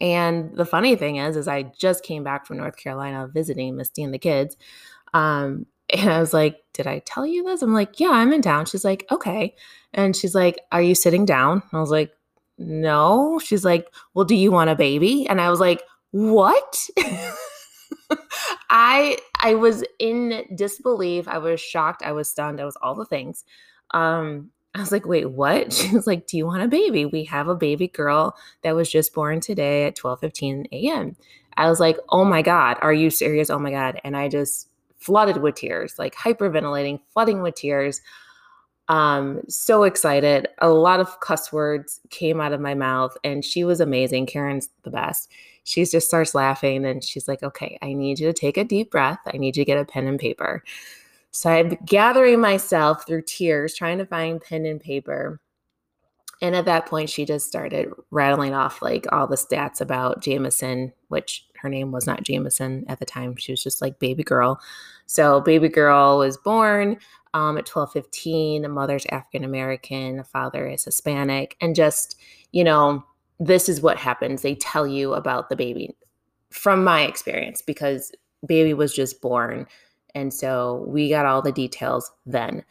And 0.00 0.56
the 0.56 0.64
funny 0.64 0.96
thing 0.96 1.16
is, 1.16 1.36
is 1.36 1.48
I 1.48 1.62
just 1.62 2.04
came 2.04 2.24
back 2.24 2.46
from 2.46 2.58
North 2.58 2.76
Carolina 2.76 3.28
visiting 3.32 3.76
Misty 3.76 4.02
and 4.02 4.12
the 4.14 4.18
kids. 4.18 4.56
Um, 5.12 5.66
and 5.92 6.10
I 6.10 6.20
was 6.20 6.32
like, 6.32 6.62
Did 6.72 6.86
I 6.86 7.00
tell 7.00 7.26
you 7.26 7.44
this? 7.44 7.62
I'm 7.62 7.74
like, 7.74 8.00
Yeah, 8.00 8.10
I'm 8.10 8.32
in 8.32 8.42
town. 8.42 8.66
She's 8.66 8.84
like, 8.84 9.06
Okay. 9.10 9.54
And 9.92 10.16
she's 10.16 10.34
like, 10.34 10.58
Are 10.72 10.82
you 10.82 10.94
sitting 10.94 11.24
down? 11.24 11.62
I 11.72 11.80
was 11.80 11.90
like, 11.90 12.12
No. 12.58 13.38
She's 13.38 13.64
like, 13.64 13.88
Well, 14.14 14.24
do 14.24 14.34
you 14.34 14.50
want 14.50 14.70
a 14.70 14.74
baby? 14.76 15.26
And 15.28 15.40
I 15.40 15.50
was 15.50 15.60
like, 15.60 15.82
What? 16.10 16.88
I 18.70 19.18
I 19.40 19.54
was 19.54 19.84
in 19.98 20.44
disbelief. 20.54 21.28
I 21.28 21.38
was 21.38 21.60
shocked. 21.60 22.02
I 22.02 22.12
was 22.12 22.28
stunned. 22.28 22.60
I 22.60 22.64
was 22.64 22.76
all 22.82 22.94
the 22.94 23.04
things. 23.04 23.44
Um, 23.92 24.50
I 24.74 24.80
was 24.80 24.90
like, 24.90 25.06
wait, 25.06 25.30
what? 25.30 25.72
She 25.84 25.94
was 25.94 26.06
like, 26.06 26.26
Do 26.26 26.36
you 26.36 26.46
want 26.46 26.62
a 26.62 26.68
baby? 26.68 27.04
We 27.04 27.24
have 27.24 27.48
a 27.48 27.54
baby 27.54 27.88
girl 27.88 28.36
that 28.62 28.74
was 28.74 28.90
just 28.90 29.14
born 29.14 29.40
today 29.40 29.86
at 29.86 29.96
12 29.96 30.20
15 30.20 30.66
a.m. 30.72 31.16
I 31.56 31.68
was 31.68 31.80
like, 31.80 31.98
Oh 32.08 32.24
my 32.24 32.42
God, 32.42 32.78
are 32.82 32.92
you 32.92 33.10
serious? 33.10 33.50
Oh 33.50 33.58
my 33.58 33.70
God. 33.70 34.00
And 34.04 34.16
I 34.16 34.28
just 34.28 34.68
flooded 34.98 35.38
with 35.38 35.56
tears, 35.56 35.98
like 35.98 36.14
hyperventilating, 36.14 37.00
flooding 37.12 37.42
with 37.42 37.54
tears. 37.54 38.00
Um, 38.88 39.40
so 39.48 39.84
excited. 39.84 40.48
A 40.58 40.68
lot 40.68 41.00
of 41.00 41.20
cuss 41.20 41.52
words 41.52 42.00
came 42.10 42.40
out 42.40 42.52
of 42.52 42.60
my 42.60 42.74
mouth, 42.74 43.16
and 43.24 43.42
she 43.42 43.64
was 43.64 43.80
amazing. 43.80 44.26
Karen's 44.26 44.68
the 44.82 44.90
best. 44.90 45.30
She 45.64 45.84
just 45.86 46.06
starts 46.06 46.34
laughing 46.34 46.84
and 46.84 47.02
she's 47.02 47.26
like, 47.26 47.42
Okay, 47.42 47.78
I 47.80 47.94
need 47.94 48.18
you 48.18 48.26
to 48.26 48.32
take 48.34 48.58
a 48.58 48.64
deep 48.64 48.90
breath. 48.90 49.20
I 49.26 49.38
need 49.38 49.56
you 49.56 49.64
to 49.64 49.66
get 49.66 49.78
a 49.78 49.84
pen 49.84 50.06
and 50.06 50.18
paper. 50.18 50.62
So 51.34 51.50
I'm 51.50 51.76
gathering 51.84 52.40
myself 52.40 53.04
through 53.04 53.22
tears, 53.22 53.74
trying 53.74 53.98
to 53.98 54.06
find 54.06 54.40
pen 54.40 54.64
and 54.66 54.80
paper. 54.80 55.40
And 56.40 56.54
at 56.54 56.64
that 56.66 56.86
point, 56.86 57.10
she 57.10 57.24
just 57.24 57.48
started 57.48 57.90
rattling 58.12 58.54
off 58.54 58.80
like 58.80 59.06
all 59.10 59.26
the 59.26 59.34
stats 59.34 59.80
about 59.80 60.22
Jameson, 60.22 60.92
which 61.08 61.44
her 61.56 61.68
name 61.68 61.90
was 61.90 62.06
not 62.06 62.22
Jameson 62.22 62.84
at 62.86 63.00
the 63.00 63.04
time. 63.04 63.34
She 63.34 63.50
was 63.50 63.60
just 63.60 63.82
like 63.82 63.98
baby 63.98 64.22
girl. 64.22 64.60
So 65.06 65.40
baby 65.40 65.68
girl 65.68 66.18
was 66.18 66.36
born 66.36 66.98
um, 67.34 67.58
at 67.58 67.66
12, 67.66 67.92
15. 67.92 68.64
A 68.64 68.68
mother's 68.68 69.06
African 69.10 69.42
American, 69.42 70.20
a 70.20 70.24
father 70.24 70.68
is 70.68 70.84
Hispanic. 70.84 71.56
And 71.60 71.74
just, 71.74 72.16
you 72.52 72.62
know, 72.62 73.04
this 73.40 73.68
is 73.68 73.80
what 73.80 73.98
happens. 73.98 74.42
They 74.42 74.54
tell 74.54 74.86
you 74.86 75.14
about 75.14 75.48
the 75.48 75.56
baby 75.56 75.96
from 76.50 76.84
my 76.84 77.02
experience 77.02 77.60
because 77.60 78.12
baby 78.46 78.72
was 78.72 78.94
just 78.94 79.20
born. 79.20 79.66
And 80.14 80.32
so 80.32 80.84
we 80.86 81.08
got 81.08 81.26
all 81.26 81.42
the 81.42 81.52
details 81.52 82.10
then 82.24 82.64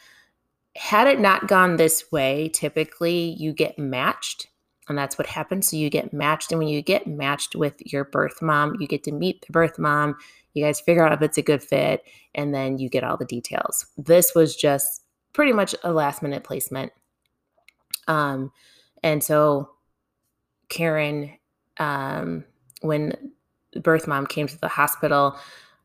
had 0.75 1.07
it 1.07 1.19
not 1.19 1.47
gone 1.47 1.75
this 1.75 2.11
way, 2.11 2.49
typically 2.49 3.35
you 3.37 3.53
get 3.53 3.77
matched. 3.77 4.47
And 4.89 4.97
that's 4.97 5.17
what 5.17 5.27
happens. 5.27 5.69
So 5.69 5.77
you 5.77 5.89
get 5.89 6.11
matched. 6.11 6.51
And 6.51 6.59
when 6.59 6.67
you 6.67 6.81
get 6.81 7.07
matched 7.07 7.55
with 7.55 7.75
your 7.85 8.03
birth 8.03 8.41
mom, 8.41 8.75
you 8.79 8.87
get 8.87 9.03
to 9.03 9.11
meet 9.11 9.45
the 9.45 9.53
birth 9.53 9.79
mom. 9.79 10.17
You 10.53 10.65
guys 10.65 10.81
figure 10.81 11.05
out 11.05 11.13
if 11.13 11.21
it's 11.21 11.37
a 11.37 11.43
good 11.43 11.63
fit. 11.63 12.03
And 12.35 12.53
then 12.53 12.79
you 12.79 12.89
get 12.89 13.03
all 13.03 13.15
the 13.15 13.25
details. 13.25 13.85
This 13.97 14.33
was 14.35 14.55
just 14.55 15.03
pretty 15.31 15.53
much 15.53 15.73
a 15.83 15.93
last 15.93 16.21
minute 16.21 16.43
placement. 16.43 16.91
Um, 18.07 18.51
and 19.03 19.23
so 19.23 19.69
Karen, 20.67 21.37
um, 21.77 22.43
when 22.81 23.31
birth 23.81 24.05
mom 24.05 24.27
came 24.27 24.47
to 24.47 24.59
the 24.59 24.67
hospital, 24.67 25.37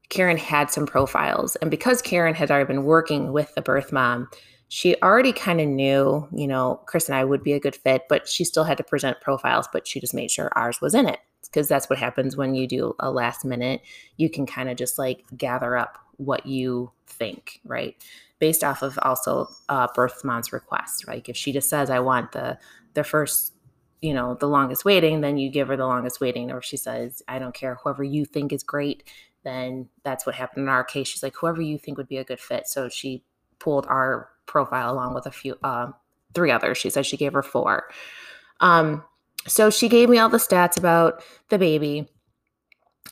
Karen 0.08 0.38
had 0.38 0.70
some 0.70 0.86
profiles. 0.86 1.56
And 1.56 1.70
because 1.70 2.00
Karen 2.00 2.34
had 2.34 2.50
already 2.50 2.66
been 2.66 2.84
working 2.84 3.32
with 3.32 3.54
the 3.54 3.62
birth 3.62 3.92
mom, 3.92 4.28
she 4.68 4.96
already 5.02 5.32
kind 5.32 5.60
of 5.60 5.68
knew, 5.68 6.28
you 6.32 6.46
know, 6.46 6.80
Chris 6.86 7.08
and 7.08 7.16
I 7.16 7.24
would 7.24 7.42
be 7.42 7.52
a 7.52 7.60
good 7.60 7.74
fit, 7.74 8.02
but 8.08 8.28
she 8.28 8.44
still 8.44 8.64
had 8.64 8.76
to 8.78 8.84
present 8.84 9.20
profiles, 9.20 9.68
but 9.72 9.86
she 9.86 10.00
just 10.00 10.14
made 10.14 10.30
sure 10.30 10.50
ours 10.54 10.80
was 10.80 10.94
in 10.94 11.08
it. 11.08 11.20
Because 11.42 11.68
that's 11.68 11.88
what 11.88 11.98
happens 11.98 12.36
when 12.36 12.54
you 12.54 12.66
do 12.66 12.94
a 13.00 13.10
last 13.10 13.44
minute. 13.44 13.80
You 14.18 14.28
can 14.28 14.44
kind 14.44 14.68
of 14.68 14.76
just 14.76 14.98
like 14.98 15.24
gather 15.36 15.76
up 15.76 15.98
what 16.18 16.44
you 16.44 16.92
think, 17.06 17.60
right? 17.64 17.96
Based 18.38 18.62
off 18.62 18.82
of 18.82 18.98
also 19.02 19.48
uh, 19.70 19.88
birth 19.94 20.24
mom's 20.24 20.52
request, 20.52 21.06
right? 21.06 21.26
If 21.26 21.36
she 21.36 21.52
just 21.52 21.70
says, 21.70 21.88
I 21.88 22.00
want 22.00 22.32
the 22.32 22.58
the 22.92 23.04
first, 23.04 23.54
you 24.02 24.12
know, 24.12 24.34
the 24.34 24.48
longest 24.48 24.84
waiting, 24.84 25.22
then 25.22 25.38
you 25.38 25.50
give 25.50 25.68
her 25.68 25.76
the 25.76 25.86
longest 25.86 26.20
waiting. 26.20 26.50
Or 26.50 26.58
if 26.58 26.64
she 26.64 26.76
says, 26.76 27.22
I 27.28 27.38
don't 27.38 27.54
care, 27.54 27.78
whoever 27.82 28.04
you 28.04 28.26
think 28.26 28.52
is 28.52 28.62
great, 28.62 29.04
then 29.48 29.88
that's 30.04 30.26
what 30.26 30.34
happened 30.34 30.64
in 30.64 30.68
our 30.68 30.84
case. 30.84 31.08
She's 31.08 31.22
like, 31.22 31.34
whoever 31.36 31.62
you 31.62 31.78
think 31.78 31.96
would 31.96 32.08
be 32.08 32.18
a 32.18 32.24
good 32.24 32.40
fit. 32.40 32.68
So 32.68 32.88
she 32.88 33.24
pulled 33.58 33.86
our 33.86 34.28
profile 34.46 34.92
along 34.92 35.14
with 35.14 35.26
a 35.26 35.32
few, 35.32 35.56
uh, 35.64 35.92
three 36.34 36.50
others. 36.50 36.78
She 36.78 36.90
said 36.90 37.06
she 37.06 37.16
gave 37.16 37.32
her 37.32 37.42
four. 37.42 37.88
Um, 38.60 39.02
so 39.46 39.70
she 39.70 39.88
gave 39.88 40.08
me 40.08 40.18
all 40.18 40.28
the 40.28 40.38
stats 40.38 40.78
about 40.78 41.22
the 41.48 41.58
baby. 41.58 42.08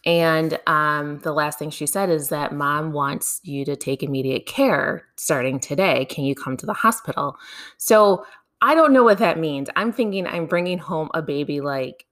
And 0.05 0.59
um, 0.67 1.19
the 1.21 1.33
last 1.33 1.59
thing 1.59 1.71
she 1.71 1.87
said 1.87 2.11
is 2.11 2.29
that 2.29 2.53
mom 2.53 2.93
wants 2.93 3.41
you 3.43 3.65
to 3.65 3.75
take 3.75 4.03
immediate 4.03 4.47
care 4.47 5.07
starting 5.17 5.59
today. 5.59 6.05
Can 6.05 6.25
you 6.25 6.35
come 6.35 6.57
to 6.59 6.67
the 6.67 6.75
hospital? 6.75 7.37
So 7.79 8.25
I 8.61 8.75
don't 8.75 8.93
know 8.93 9.05
what 9.05 9.19
that 9.19 9.39
means. 9.39 9.69
I'm 9.75 9.93
thinking 9.93 10.27
I'm 10.27 10.47
bringing 10.47 10.79
home 10.79 11.11
a 11.15 11.23
baby 11.23 11.61
like 11.61 12.07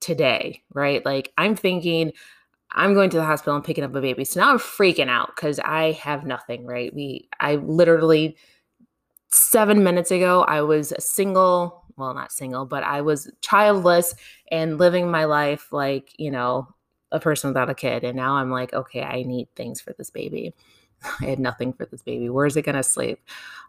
today, 0.00 0.62
right? 0.72 1.04
Like 1.04 1.32
I'm 1.36 1.54
thinking 1.54 2.12
I'm 2.72 2.94
going 2.94 3.10
to 3.10 3.16
the 3.16 3.24
hospital 3.24 3.54
and 3.54 3.64
picking 3.64 3.84
up 3.84 3.94
a 3.94 4.00
baby. 4.00 4.24
So 4.24 4.40
now 4.40 4.50
I'm 4.50 4.58
freaking 4.58 5.08
out 5.08 5.34
because 5.34 5.58
I 5.60 5.92
have 5.92 6.26
nothing, 6.26 6.66
right? 6.66 6.94
We, 6.94 7.28
I 7.40 7.56
literally, 7.56 8.36
seven 9.30 9.82
minutes 9.82 10.10
ago, 10.10 10.42
I 10.42 10.62
was 10.62 10.92
single. 10.98 11.84
Well, 11.96 12.14
not 12.14 12.30
single, 12.30 12.66
but 12.66 12.84
I 12.84 13.00
was 13.00 13.30
childless 13.40 14.14
and 14.50 14.78
living 14.78 15.10
my 15.10 15.24
life 15.24 15.72
like, 15.72 16.12
you 16.18 16.30
know, 16.30 16.68
a 17.10 17.18
person 17.18 17.48
without 17.48 17.70
a 17.70 17.74
kid. 17.74 18.04
And 18.04 18.16
now 18.16 18.34
I'm 18.34 18.50
like, 18.50 18.72
okay, 18.72 19.02
I 19.02 19.22
need 19.22 19.48
things 19.56 19.80
for 19.80 19.94
this 19.96 20.10
baby. 20.10 20.54
I 21.20 21.26
had 21.26 21.38
nothing 21.38 21.72
for 21.72 21.86
this 21.86 22.02
baby. 22.02 22.28
Where's 22.28 22.56
it 22.56 22.62
going 22.62 22.76
to 22.76 22.82
sleep? 22.82 23.18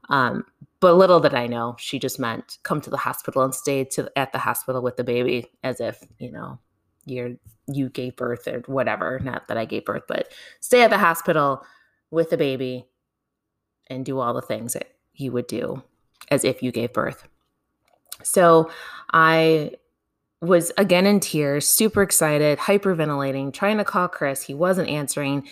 Um, 0.09 0.45
but 0.79 0.95
little 0.95 1.19
did 1.19 1.33
I 1.33 1.47
know, 1.47 1.75
she 1.77 1.99
just 1.99 2.19
meant 2.19 2.57
come 2.63 2.81
to 2.81 2.89
the 2.89 2.97
hospital 2.97 3.43
and 3.43 3.53
stay 3.53 3.83
to 3.85 4.11
at 4.17 4.31
the 4.31 4.39
hospital 4.39 4.81
with 4.81 4.97
the 4.97 5.03
baby, 5.03 5.51
as 5.63 5.79
if 5.79 6.03
you 6.17 6.31
know 6.31 6.57
you're 7.05 7.35
you 7.75 7.89
gave 7.89 8.15
birth 8.15 8.47
or 8.47 8.61
whatever. 8.67 9.19
Not 9.19 9.47
that 9.47 9.57
I 9.57 9.65
gave 9.65 9.85
birth, 9.85 10.03
but 10.07 10.31
stay 10.59 10.83
at 10.83 10.89
the 10.89 10.97
hospital 10.97 11.65
with 12.11 12.29
the 12.29 12.37
baby 12.37 12.85
and 13.87 14.05
do 14.05 14.19
all 14.19 14.33
the 14.33 14.41
things 14.41 14.73
that 14.73 14.89
you 15.13 15.31
would 15.31 15.47
do 15.47 15.83
as 16.31 16.43
if 16.43 16.61
you 16.63 16.71
gave 16.71 16.93
birth. 16.93 17.27
So 18.23 18.69
I 19.13 19.71
was 20.41 20.71
again 20.77 21.05
in 21.05 21.19
tears, 21.19 21.67
super 21.67 22.01
excited, 22.01 22.59
hyperventilating, 22.59 23.53
trying 23.53 23.77
to 23.77 23.83
call 23.83 24.07
Chris. 24.07 24.43
He 24.43 24.53
wasn't 24.53 24.89
answering. 24.89 25.47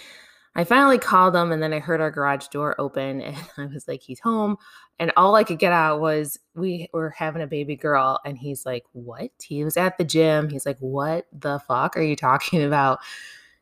I 0.56 0.63
finally 0.63 0.97
called 0.97 1.36
him 1.36 1.51
and 1.51 1.62
then 1.62 1.73
I 1.73 1.80
heard 1.80 2.01
our 2.01 2.12
garage 2.12 2.47
door 2.47 2.75
open 2.80 3.21
and 3.21 3.38
I 3.58 3.65
was 3.65 3.88
like, 3.88 4.01
he's 4.01 4.19
home. 4.19 4.58
And 4.99 5.12
all 5.15 5.36
I 5.36 5.43
could 5.43 5.60
get 5.60 5.73
out 5.73 6.01
was, 6.01 6.39
we 6.55 6.89
were 6.91 7.12
having 7.12 7.41
a 7.41 7.47
baby 7.47 7.75
girl. 7.75 8.19
And 8.25 8.38
he's 8.38 8.65
like, 8.65 8.83
what? 8.93 9.29
He 9.41 9.63
was 9.63 9.77
at 9.77 9.97
the 9.97 10.03
gym. 10.03 10.49
He's 10.49 10.65
like, 10.65 10.79
what 10.79 11.27
the 11.31 11.60
fuck 11.67 11.95
are 11.95 12.01
you 12.01 12.15
talking 12.17 12.63
about? 12.63 12.99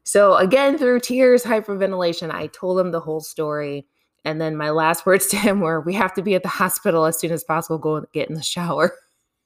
So, 0.03 0.35
again, 0.35 0.77
through 0.77 0.99
tears, 1.01 1.43
hyperventilation, 1.43 2.31
I 2.31 2.47
told 2.47 2.79
him 2.79 2.91
the 2.91 2.99
whole 2.99 3.21
story. 3.21 3.87
And 4.23 4.39
then 4.39 4.55
my 4.55 4.69
last 4.69 5.05
words 5.05 5.27
to 5.27 5.37
him 5.37 5.59
were, 5.59 5.81
we 5.81 5.93
have 5.93 6.13
to 6.13 6.21
be 6.21 6.35
at 6.35 6.43
the 6.43 6.49
hospital 6.49 7.05
as 7.05 7.19
soon 7.19 7.31
as 7.31 7.43
possible. 7.43 7.77
Go 7.77 8.05
get 8.13 8.29
in 8.29 8.35
the 8.35 8.43
shower. 8.43 8.93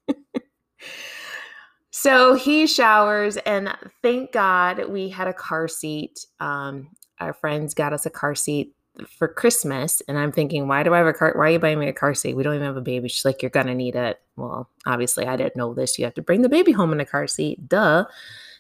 so 1.92 2.36
he 2.36 2.68
showers, 2.68 3.38
and 3.38 3.76
thank 4.02 4.32
God 4.32 4.90
we 4.90 5.10
had 5.10 5.28
a 5.28 5.34
car 5.34 5.68
seat. 5.68 6.26
Um, 6.40 6.90
our 7.20 7.34
friends 7.34 7.74
got 7.74 7.94
us 7.94 8.06
a 8.06 8.10
car 8.10 8.36
seat 8.36 8.74
for 9.08 9.28
Christmas. 9.28 10.02
And 10.08 10.18
I'm 10.18 10.32
thinking, 10.32 10.68
why 10.68 10.84
do 10.84 10.94
I 10.94 10.98
have 10.98 11.08
a 11.08 11.14
car? 11.14 11.34
Why 11.36 11.48
are 11.48 11.50
you 11.52 11.60
buying 11.60 11.80
me 11.80 11.88
a 11.88 11.94
car 11.94 12.14
seat? 12.14 12.36
We 12.36 12.44
don't 12.44 12.56
even 12.56 12.66
have 12.66 12.78
a 12.78 12.82
baby. 12.82 13.08
She's 13.08 13.26
like, 13.26 13.42
you're 13.42 13.50
to 13.52 13.76
need 13.76 13.96
it. 13.96 14.20
Well, 14.36 14.70
obviously, 14.86 15.26
I 15.26 15.36
didn't 15.36 15.56
know 15.56 15.74
this. 15.74 15.98
You 15.98 16.06
have 16.06 16.14
to 16.16 16.22
bring 16.22 16.42
the 16.42 16.50
baby 16.50 16.72
home 16.72 16.92
in 16.92 17.00
a 17.00 17.06
car 17.06 17.28
seat. 17.28 17.68
Duh. 17.68 18.06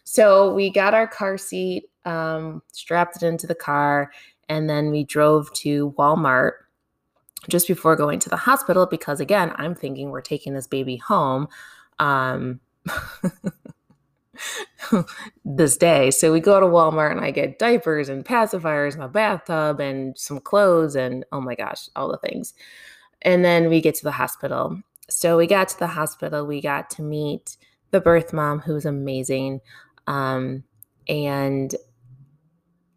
So 0.04 0.54
we 0.54 0.71
got 0.71 0.93
our 0.93 1.08
car 1.08 1.38
seat, 1.38 1.89
um, 2.06 2.62
strapped 2.71 3.17
it 3.17 3.23
into 3.23 3.45
the 3.45 3.56
car, 3.56 4.12
and 4.47 4.69
then 4.69 4.89
we 4.89 5.04
drove 5.04 5.54
to 5.54 5.91
Walmart 5.99 6.54
just 7.47 7.67
before 7.67 7.95
going 7.95 8.19
to 8.19 8.30
the 8.30 8.36
hospital 8.36 8.86
because, 8.86 9.19
again, 9.19 9.54
I'm 9.56 9.75
thinking 9.75 10.10
we're 10.10 10.21
taking 10.21 10.54
this 10.54 10.67
baby 10.67 10.97
home. 10.97 11.47
Um, 11.99 12.60
this 15.45 15.78
day. 15.78 16.12
So 16.12 16.32
we 16.32 16.39
go 16.39 16.60
to 16.60 16.65
Walmart 16.65 17.12
and 17.12 17.21
I 17.21 17.32
get 17.32 17.60
diapers 17.60 18.10
and 18.10 18.25
pacifiers 18.25 18.93
and 18.93 19.04
a 19.04 19.08
bathtub 19.08 19.80
and 19.80 20.17
some 20.17 20.39
clothes 20.39 20.95
and 20.95 21.25
oh 21.32 21.41
my 21.41 21.56
gosh, 21.56 21.89
all 21.95 22.12
the 22.12 22.17
things. 22.17 22.54
And 23.21 23.43
then 23.43 23.69
we 23.69 23.82
get 23.82 23.95
to 23.95 24.04
the 24.04 24.12
hospital. 24.12 24.82
So 25.10 25.38
we 25.38 25.47
got 25.47 25.69
to 25.69 25.80
the 25.80 25.88
hospital. 25.88 26.45
We 26.45 26.62
got 26.62 26.89
to 26.91 27.02
meet 27.02 27.58
the 27.91 27.99
birth 27.99 28.34
mom 28.34 28.60
who's 28.60 28.86
amazing. 28.86 29.62
Um, 30.08 30.63
and 31.08 31.73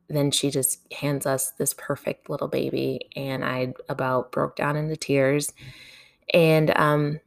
then 0.08 0.30
she 0.30 0.50
just 0.50 0.92
hands 0.92 1.26
us 1.26 1.52
this 1.52 1.74
perfect 1.76 2.28
little 2.28 2.48
baby. 2.48 3.08
And 3.16 3.44
I 3.44 3.74
about 3.88 4.30
broke 4.32 4.56
down 4.56 4.76
into 4.76 4.96
tears. 4.96 5.52
And 6.32 6.76
um, 6.78 7.20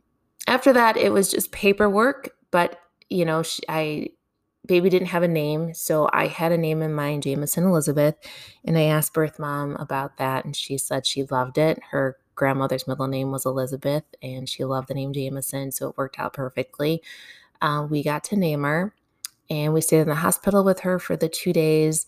after 0.47 0.71
that, 0.73 0.97
it 0.97 1.11
was 1.11 1.31
just 1.31 1.51
paperwork, 1.51 2.29
but 2.51 2.79
you 3.09 3.25
know, 3.25 3.43
she, 3.43 3.61
I 3.69 4.09
baby 4.65 4.89
didn't 4.89 5.09
have 5.09 5.23
a 5.23 5.27
name, 5.27 5.73
so 5.73 6.09
I 6.11 6.27
had 6.27 6.51
a 6.51 6.57
name 6.57 6.81
in 6.81 6.93
mind, 6.93 7.23
Jameson 7.23 7.65
Elizabeth, 7.65 8.15
and 8.63 8.77
I 8.77 8.83
asked 8.83 9.13
birth 9.13 9.39
mom 9.39 9.75
about 9.75 10.17
that, 10.17 10.45
and 10.45 10.55
she 10.55 10.77
said 10.77 11.05
she 11.05 11.23
loved 11.23 11.57
it. 11.57 11.79
Her 11.91 12.17
grandmother's 12.35 12.87
middle 12.87 13.07
name 13.07 13.31
was 13.31 13.45
Elizabeth, 13.45 14.03
and 14.21 14.49
she 14.49 14.63
loved 14.63 14.87
the 14.87 14.93
name 14.93 15.13
Jameson, 15.13 15.71
so 15.71 15.89
it 15.89 15.97
worked 15.97 16.19
out 16.19 16.33
perfectly. 16.33 17.01
Uh, 17.61 17.87
we 17.89 18.03
got 18.03 18.23
to 18.25 18.35
name 18.35 18.63
her, 18.63 18.93
and 19.49 19.73
we 19.73 19.81
stayed 19.81 19.99
in 20.01 20.09
the 20.09 20.15
hospital 20.15 20.63
with 20.63 20.81
her 20.81 20.99
for 20.99 21.15
the 21.15 21.29
two 21.29 21.53
days, 21.53 22.07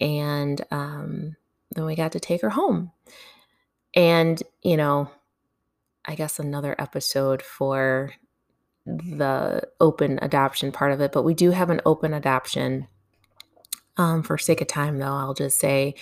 and 0.00 0.62
um, 0.70 1.36
then 1.74 1.84
we 1.84 1.94
got 1.94 2.12
to 2.12 2.20
take 2.20 2.42
her 2.42 2.50
home. 2.50 2.92
And 3.94 4.42
you 4.62 4.76
know, 4.76 5.10
I 6.04 6.14
guess 6.14 6.38
another 6.38 6.76
episode 6.78 7.42
for 7.42 8.12
the 8.86 9.62
open 9.80 10.18
adoption 10.22 10.72
part 10.72 10.92
of 10.92 11.00
it, 11.00 11.12
but 11.12 11.22
we 11.24 11.34
do 11.34 11.50
have 11.50 11.70
an 11.70 11.80
open 11.84 12.14
adoption. 12.14 12.86
Um, 13.98 14.22
for 14.22 14.36
sake 14.36 14.60
of 14.60 14.68
time, 14.68 14.98
though, 14.98 15.06
I'll 15.06 15.34
just 15.34 15.58
say 15.58 15.94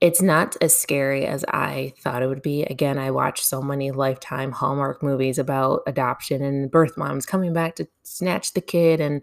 it's 0.00 0.22
not 0.22 0.56
as 0.60 0.76
scary 0.76 1.26
as 1.26 1.44
I 1.48 1.92
thought 2.00 2.22
it 2.22 2.28
would 2.28 2.42
be. 2.42 2.62
Again, 2.64 2.98
I 2.98 3.10
watched 3.10 3.44
so 3.44 3.62
many 3.62 3.90
Lifetime 3.90 4.52
Hallmark 4.52 5.02
movies 5.02 5.38
about 5.38 5.82
adoption 5.86 6.42
and 6.42 6.70
birth 6.70 6.96
moms 6.96 7.26
coming 7.26 7.52
back 7.52 7.76
to 7.76 7.88
snatch 8.02 8.52
the 8.52 8.60
kid 8.60 9.00
and 9.00 9.22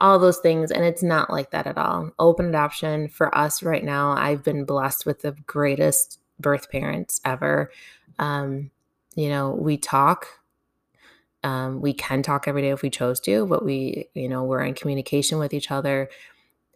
all 0.00 0.18
those 0.18 0.38
things. 0.38 0.70
And 0.70 0.84
it's 0.84 1.02
not 1.02 1.30
like 1.30 1.50
that 1.52 1.66
at 1.66 1.78
all. 1.78 2.10
Open 2.18 2.46
adoption 2.46 3.08
for 3.08 3.36
us 3.36 3.62
right 3.62 3.84
now, 3.84 4.10
I've 4.10 4.42
been 4.42 4.64
blessed 4.64 5.06
with 5.06 5.22
the 5.22 5.32
greatest 5.46 6.18
birth 6.40 6.70
parents 6.70 7.20
ever. 7.24 7.70
Um, 8.18 8.70
you 9.14 9.28
know, 9.28 9.50
we 9.50 9.76
talk 9.76 10.26
um, 11.42 11.80
we 11.80 11.92
can 11.92 12.22
talk 12.22 12.46
every 12.46 12.62
day 12.62 12.70
if 12.70 12.82
we 12.82 12.90
chose 12.90 13.20
to, 13.20 13.46
but 13.46 13.64
we, 13.64 14.08
you 14.14 14.28
know, 14.28 14.44
we're 14.44 14.62
in 14.62 14.74
communication 14.74 15.38
with 15.38 15.54
each 15.54 15.70
other. 15.70 16.08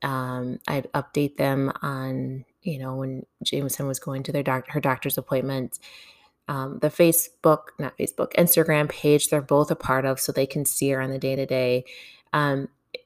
Um, 0.03 0.59
I'd 0.69 0.91
update 0.93 1.37
them 1.37 1.73
on, 1.83 2.45
you 2.63 2.79
know, 2.79 2.97
when 2.97 3.27
Jameson 3.43 3.87
was 3.87 3.99
going 3.99 4.23
to 4.25 4.33
their 4.33 4.43
doctor, 4.43 4.73
her 4.73 4.81
doctor's 4.81 5.19
appointment. 5.19 5.79
Um, 6.47 6.79
the 6.81 6.89
Facebook, 6.89 7.69
not 7.79 7.97
Facebook, 7.97 8.35
Instagram 8.35 8.89
page, 8.89 9.29
they're 9.29 9.41
both 9.41 9.71
a 9.71 9.77
part 9.77 10.05
of, 10.05 10.21
so 10.21 10.31
they 10.31 10.47
can 10.47 10.67
see 10.67 10.91
her 10.91 11.01
on 11.01 11.11
the 11.11 11.19
day 11.19 11.37
to 11.37 11.47
day. 11.47 11.85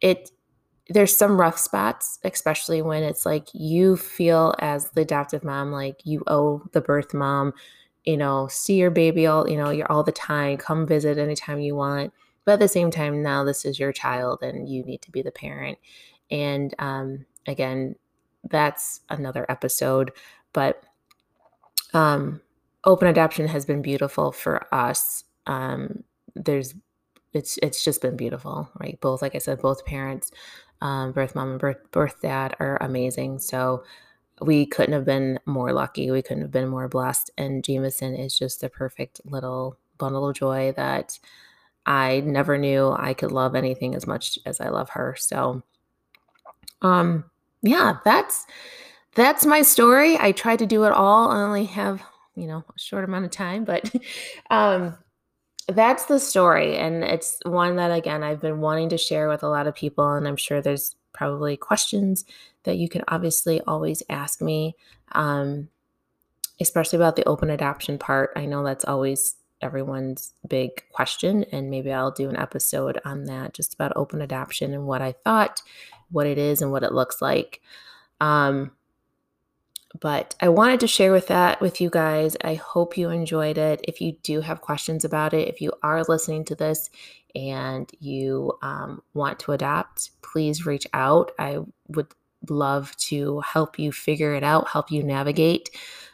It 0.01 0.31
there's 0.91 1.17
some 1.17 1.39
rough 1.39 1.59
spots, 1.59 2.19
especially 2.25 2.81
when 2.81 3.03
it's 3.03 3.27
like 3.27 3.49
you 3.53 3.97
feel 3.97 4.55
as 4.59 4.91
the 4.91 5.03
adoptive 5.03 5.45
mom, 5.45 5.71
like 5.71 6.01
you 6.05 6.23
owe 6.27 6.63
the 6.73 6.81
birth 6.81 7.13
mom 7.13 7.53
you 8.09 8.17
know, 8.17 8.49
see 8.51 8.77
your 8.77 8.91
baby 8.91 9.27
all, 9.27 9.47
you 9.47 9.59
know, 9.59 9.69
you're 9.69 9.93
all 9.93 10.03
the 10.03 10.11
time, 10.11 10.57
come 10.57 10.87
visit 10.87 11.19
anytime 11.19 11.61
you 11.61 11.75
want. 11.75 12.11
But 12.47 12.53
at 12.53 12.61
the 12.61 12.67
same 12.67 12.91
time, 12.91 13.23
now 13.23 13.45
this 13.45 13.67
is 13.67 13.79
your 13.79 13.93
child 13.93 14.39
and 14.41 14.67
you 14.67 14.83
need 14.83 15.03
to 15.03 15.11
be 15.11 15.21
the 15.21 15.31
parent. 15.31 15.77
And 16.31 16.75
um, 16.79 17.27
again, 17.47 17.97
that's 18.49 19.01
another 19.11 19.45
episode. 19.51 20.13
But 20.55 20.83
um, 21.93 22.41
open 22.87 23.09
adoption 23.09 23.47
has 23.47 23.67
been 23.67 23.83
beautiful 23.83 24.33
for 24.33 24.67
us. 24.75 25.25
Um, 25.47 26.03
there's 26.35 26.75
it's 27.35 27.59
it's 27.63 27.85
just 27.85 28.01
been 28.01 28.17
beautiful, 28.17 28.71
right? 28.81 28.99
Both, 29.03 29.21
like 29.21 29.35
I 29.35 29.39
said, 29.39 29.61
both 29.61 29.85
parents, 29.85 30.31
um, 30.81 31.13
birth 31.13 31.35
mom 31.35 31.51
and 31.51 31.61
birth 31.61 31.91
birth 31.91 32.23
dad 32.23 32.57
are 32.59 32.79
amazing. 32.81 33.41
So 33.41 33.85
we 34.41 34.67
couldn't 34.67 34.95
have 34.95 35.05
been 35.05 35.39
more 35.47 35.73
lucky. 35.73 36.11
We 36.11 36.23
couldn't 36.23 36.43
have 36.43 36.51
been 36.51 36.69
more 36.69 36.89
blessed. 36.89 37.31
And 37.37 37.65
Jameson 37.65 38.15
is 38.15 38.39
just 38.39 38.63
a 38.63 38.69
perfect 38.69 39.21
little 39.25 39.79
bundle 39.99 40.29
of 40.29 40.37
joy 40.37 40.73
that 40.77 41.19
I 41.87 42.21
never 42.21 42.59
knew 42.59 42.95
I 42.97 43.15
could 43.15 43.33
love 43.33 43.55
anything 43.55 43.95
as 43.95 44.07
much 44.07 44.39
as 44.45 44.61
I 44.61 44.69
love 44.69 44.91
her. 44.91 45.17
So, 45.19 45.63
um, 46.83 47.25
yeah, 47.63 47.99
that's 48.05 48.47
that's 49.15 49.47
my 49.47 49.63
story. 49.63 50.17
I 50.19 50.33
tried 50.33 50.61
to 50.61 50.67
do 50.67 50.85
it 50.85 50.93
all. 50.93 51.31
I 51.31 51.43
only 51.43 51.65
have 51.65 52.03
you 52.37 52.47
know 52.47 52.59
a 52.59 52.79
short 52.79 53.05
amount 53.05 53.25
of 53.25 53.31
time, 53.31 53.65
but 53.65 53.91
um, 54.51 54.97
that's 55.67 56.05
the 56.05 56.21
story, 56.21 56.77
and 56.77 57.03
it's 57.03 57.39
one 57.45 57.77
that 57.77 57.91
again 57.91 58.23
I've 58.23 58.41
been 58.41 58.61
wanting 58.61 58.91
to 58.91 58.99
share 58.99 59.29
with 59.29 59.43
a 59.43 59.49
lot 59.49 59.67
of 59.67 59.75
people, 59.75 60.13
and 60.13 60.29
I'm 60.29 60.37
sure 60.37 60.61
there's 60.61 60.95
probably 61.13 61.57
questions 61.57 62.25
that 62.65 62.77
you 62.77 62.89
can 62.89 63.03
obviously 63.09 63.61
always 63.63 64.03
ask 64.09 64.41
me, 64.41 64.77
um, 65.13 65.69
especially 66.61 66.97
about 66.97 67.17
the 67.17 67.27
open 67.29 67.51
adoption 67.51 67.99
part. 67.99 68.31
I 68.37 68.47
know 68.47 68.63
that's 68.65 68.85
always 68.85 69.37
everyone's 69.61 70.35
big 70.47 70.71
question, 70.93 71.45
and 71.53 71.71
maybe 71.71 71.93
I'll 71.93 72.11
do 72.11 72.29
an 72.29 72.37
episode 72.37 73.01
on 73.05 73.25
that 73.25 73.55
just 73.55 73.75
about 73.75 73.93
open 73.97 74.21
adoption 74.21 74.73
and 74.75 74.87
what 74.87 75.03
I 75.03 75.13
thought, 75.25 75.63
what 76.11 76.27
it 76.27 76.39
is, 76.39 76.63
and 76.63 76.71
what 76.71 76.83
it 76.83 76.93
looks 76.93 77.21
like. 77.21 77.61
Um, 78.21 78.73
but 80.01 80.35
I 80.41 80.49
wanted 80.49 80.81
to 80.81 80.87
share 80.87 81.13
with 81.13 81.29
that 81.29 81.61
with 81.61 81.81
you 81.81 81.91
guys. 81.91 82.37
I 82.45 82.55
hope 82.55 82.99
you 82.99 83.09
enjoyed 83.11 83.59
it. 83.59 83.81
If 83.85 84.01
you 84.01 84.13
do 84.23 84.41
have 84.43 84.61
questions 84.61 85.05
about 85.05 85.33
it, 85.33 85.49
if 85.49 85.61
you 85.61 85.73
are 85.83 86.05
listening 86.05 86.45
to 86.47 86.55
this 86.55 86.91
and 87.39 87.91
you 88.01 88.53
um, 88.63 89.01
want 89.15 89.39
to 89.41 89.53
adopt, 89.53 90.11
please 90.23 90.67
reach 90.67 90.87
out. 90.93 91.31
I 91.39 91.61
would 91.89 92.09
love 92.51 92.97
to 92.97 93.41
help 93.41 93.79
you 93.79 93.93
figure 93.93 94.35
it 94.35 94.43
out, 94.43 94.69
help 94.69 94.91
you 94.91 95.03
navigate 95.03 95.71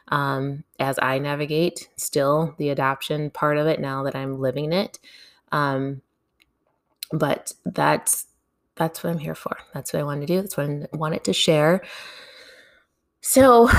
um, 0.08 0.64
as 0.78 0.98
I 1.00 1.18
navigate 1.18 1.88
still 1.96 2.54
the 2.58 2.68
adoption 2.68 3.30
part 3.30 3.56
of 3.56 3.66
it 3.66 3.80
now 3.80 4.02
that 4.02 4.14
I'm 4.14 4.38
living 4.38 4.72
it. 4.72 4.98
Um, 5.50 6.02
but 7.10 7.52
that's 7.64 8.26
that's 8.76 9.02
what 9.02 9.10
I'm 9.10 9.18
here 9.18 9.36
for. 9.36 9.56
That's 9.72 9.92
what 9.92 10.00
I 10.00 10.04
wanted 10.04 10.26
to 10.26 10.34
do. 10.34 10.40
That's 10.40 10.56
what 10.56 10.66
I 10.66 10.96
wanted 10.96 11.24
to 11.24 11.32
share. 11.32 11.82
So, 13.20 13.70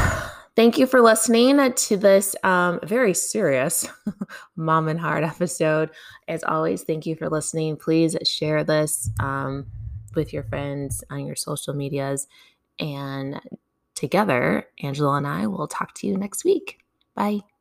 thank 0.56 0.78
you 0.78 0.88
for 0.88 1.02
listening 1.02 1.74
to 1.74 1.98
this 1.98 2.36
um, 2.44 2.80
very 2.84 3.14
serious 3.14 3.88
mom 4.56 4.88
and 4.88 5.00
heart 5.00 5.24
episode. 5.24 5.90
As 6.28 6.44
always, 6.44 6.84
thank 6.84 7.06
you 7.06 7.16
for 7.16 7.30
listening. 7.30 7.78
Please 7.78 8.18
share 8.24 8.64
this 8.64 9.10
um, 9.20 9.66
with 10.16 10.34
your 10.34 10.44
friends 10.44 11.04
on 11.10 11.26
your 11.26 11.36
social 11.36 11.74
medias. 11.74 12.28
And 12.80 13.40
together, 13.96 14.68
Angela 14.82 15.18
and 15.18 15.28
I 15.28 15.48
will 15.48 15.68
talk 15.68 15.94
to 15.96 16.08
you 16.08 16.18
next 16.18 16.44
week. 16.44 16.80
Bye. 17.16 17.55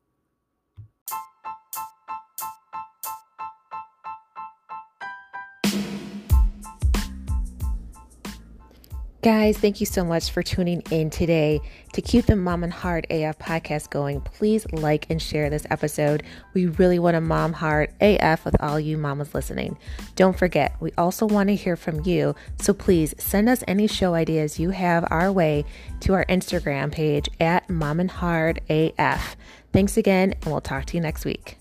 Guys, 9.24 9.56
thank 9.56 9.80
you 9.80 9.86
so 9.86 10.04
much 10.04 10.32
for 10.32 10.42
tuning 10.42 10.82
in 10.90 11.08
today. 11.08 11.58
To 11.94 12.02
keep 12.02 12.26
the 12.26 12.36
Mom 12.36 12.62
and 12.62 12.70
Heart 12.70 13.06
AF 13.08 13.38
podcast 13.38 13.88
going, 13.88 14.20
please 14.20 14.70
like 14.70 15.06
and 15.08 15.22
share 15.22 15.48
this 15.48 15.66
episode. 15.70 16.22
We 16.52 16.66
really 16.66 16.98
want 16.98 17.16
a 17.16 17.22
Mom 17.22 17.54
Heart 17.54 17.94
AF 18.02 18.44
with 18.44 18.54
all 18.60 18.78
you 18.78 18.98
mamas 18.98 19.34
listening. 19.34 19.78
Don't 20.14 20.38
forget, 20.38 20.76
we 20.78 20.92
also 20.98 21.24
want 21.24 21.48
to 21.48 21.54
hear 21.54 21.74
from 21.74 22.04
you, 22.04 22.34
so 22.60 22.74
please 22.74 23.14
send 23.16 23.48
us 23.48 23.64
any 23.66 23.86
show 23.86 24.12
ideas 24.12 24.60
you 24.60 24.68
have 24.68 25.08
our 25.10 25.32
way 25.32 25.64
to 26.00 26.12
our 26.12 26.26
Instagram 26.26 26.92
page 26.92 27.26
at 27.40 27.70
Mom 27.70 28.00
and 28.00 28.10
Heart 28.10 28.58
AF. 28.68 29.36
Thanks 29.72 29.96
again, 29.96 30.34
and 30.34 30.44
we'll 30.44 30.60
talk 30.60 30.84
to 30.84 30.98
you 30.98 31.00
next 31.00 31.24
week. 31.24 31.56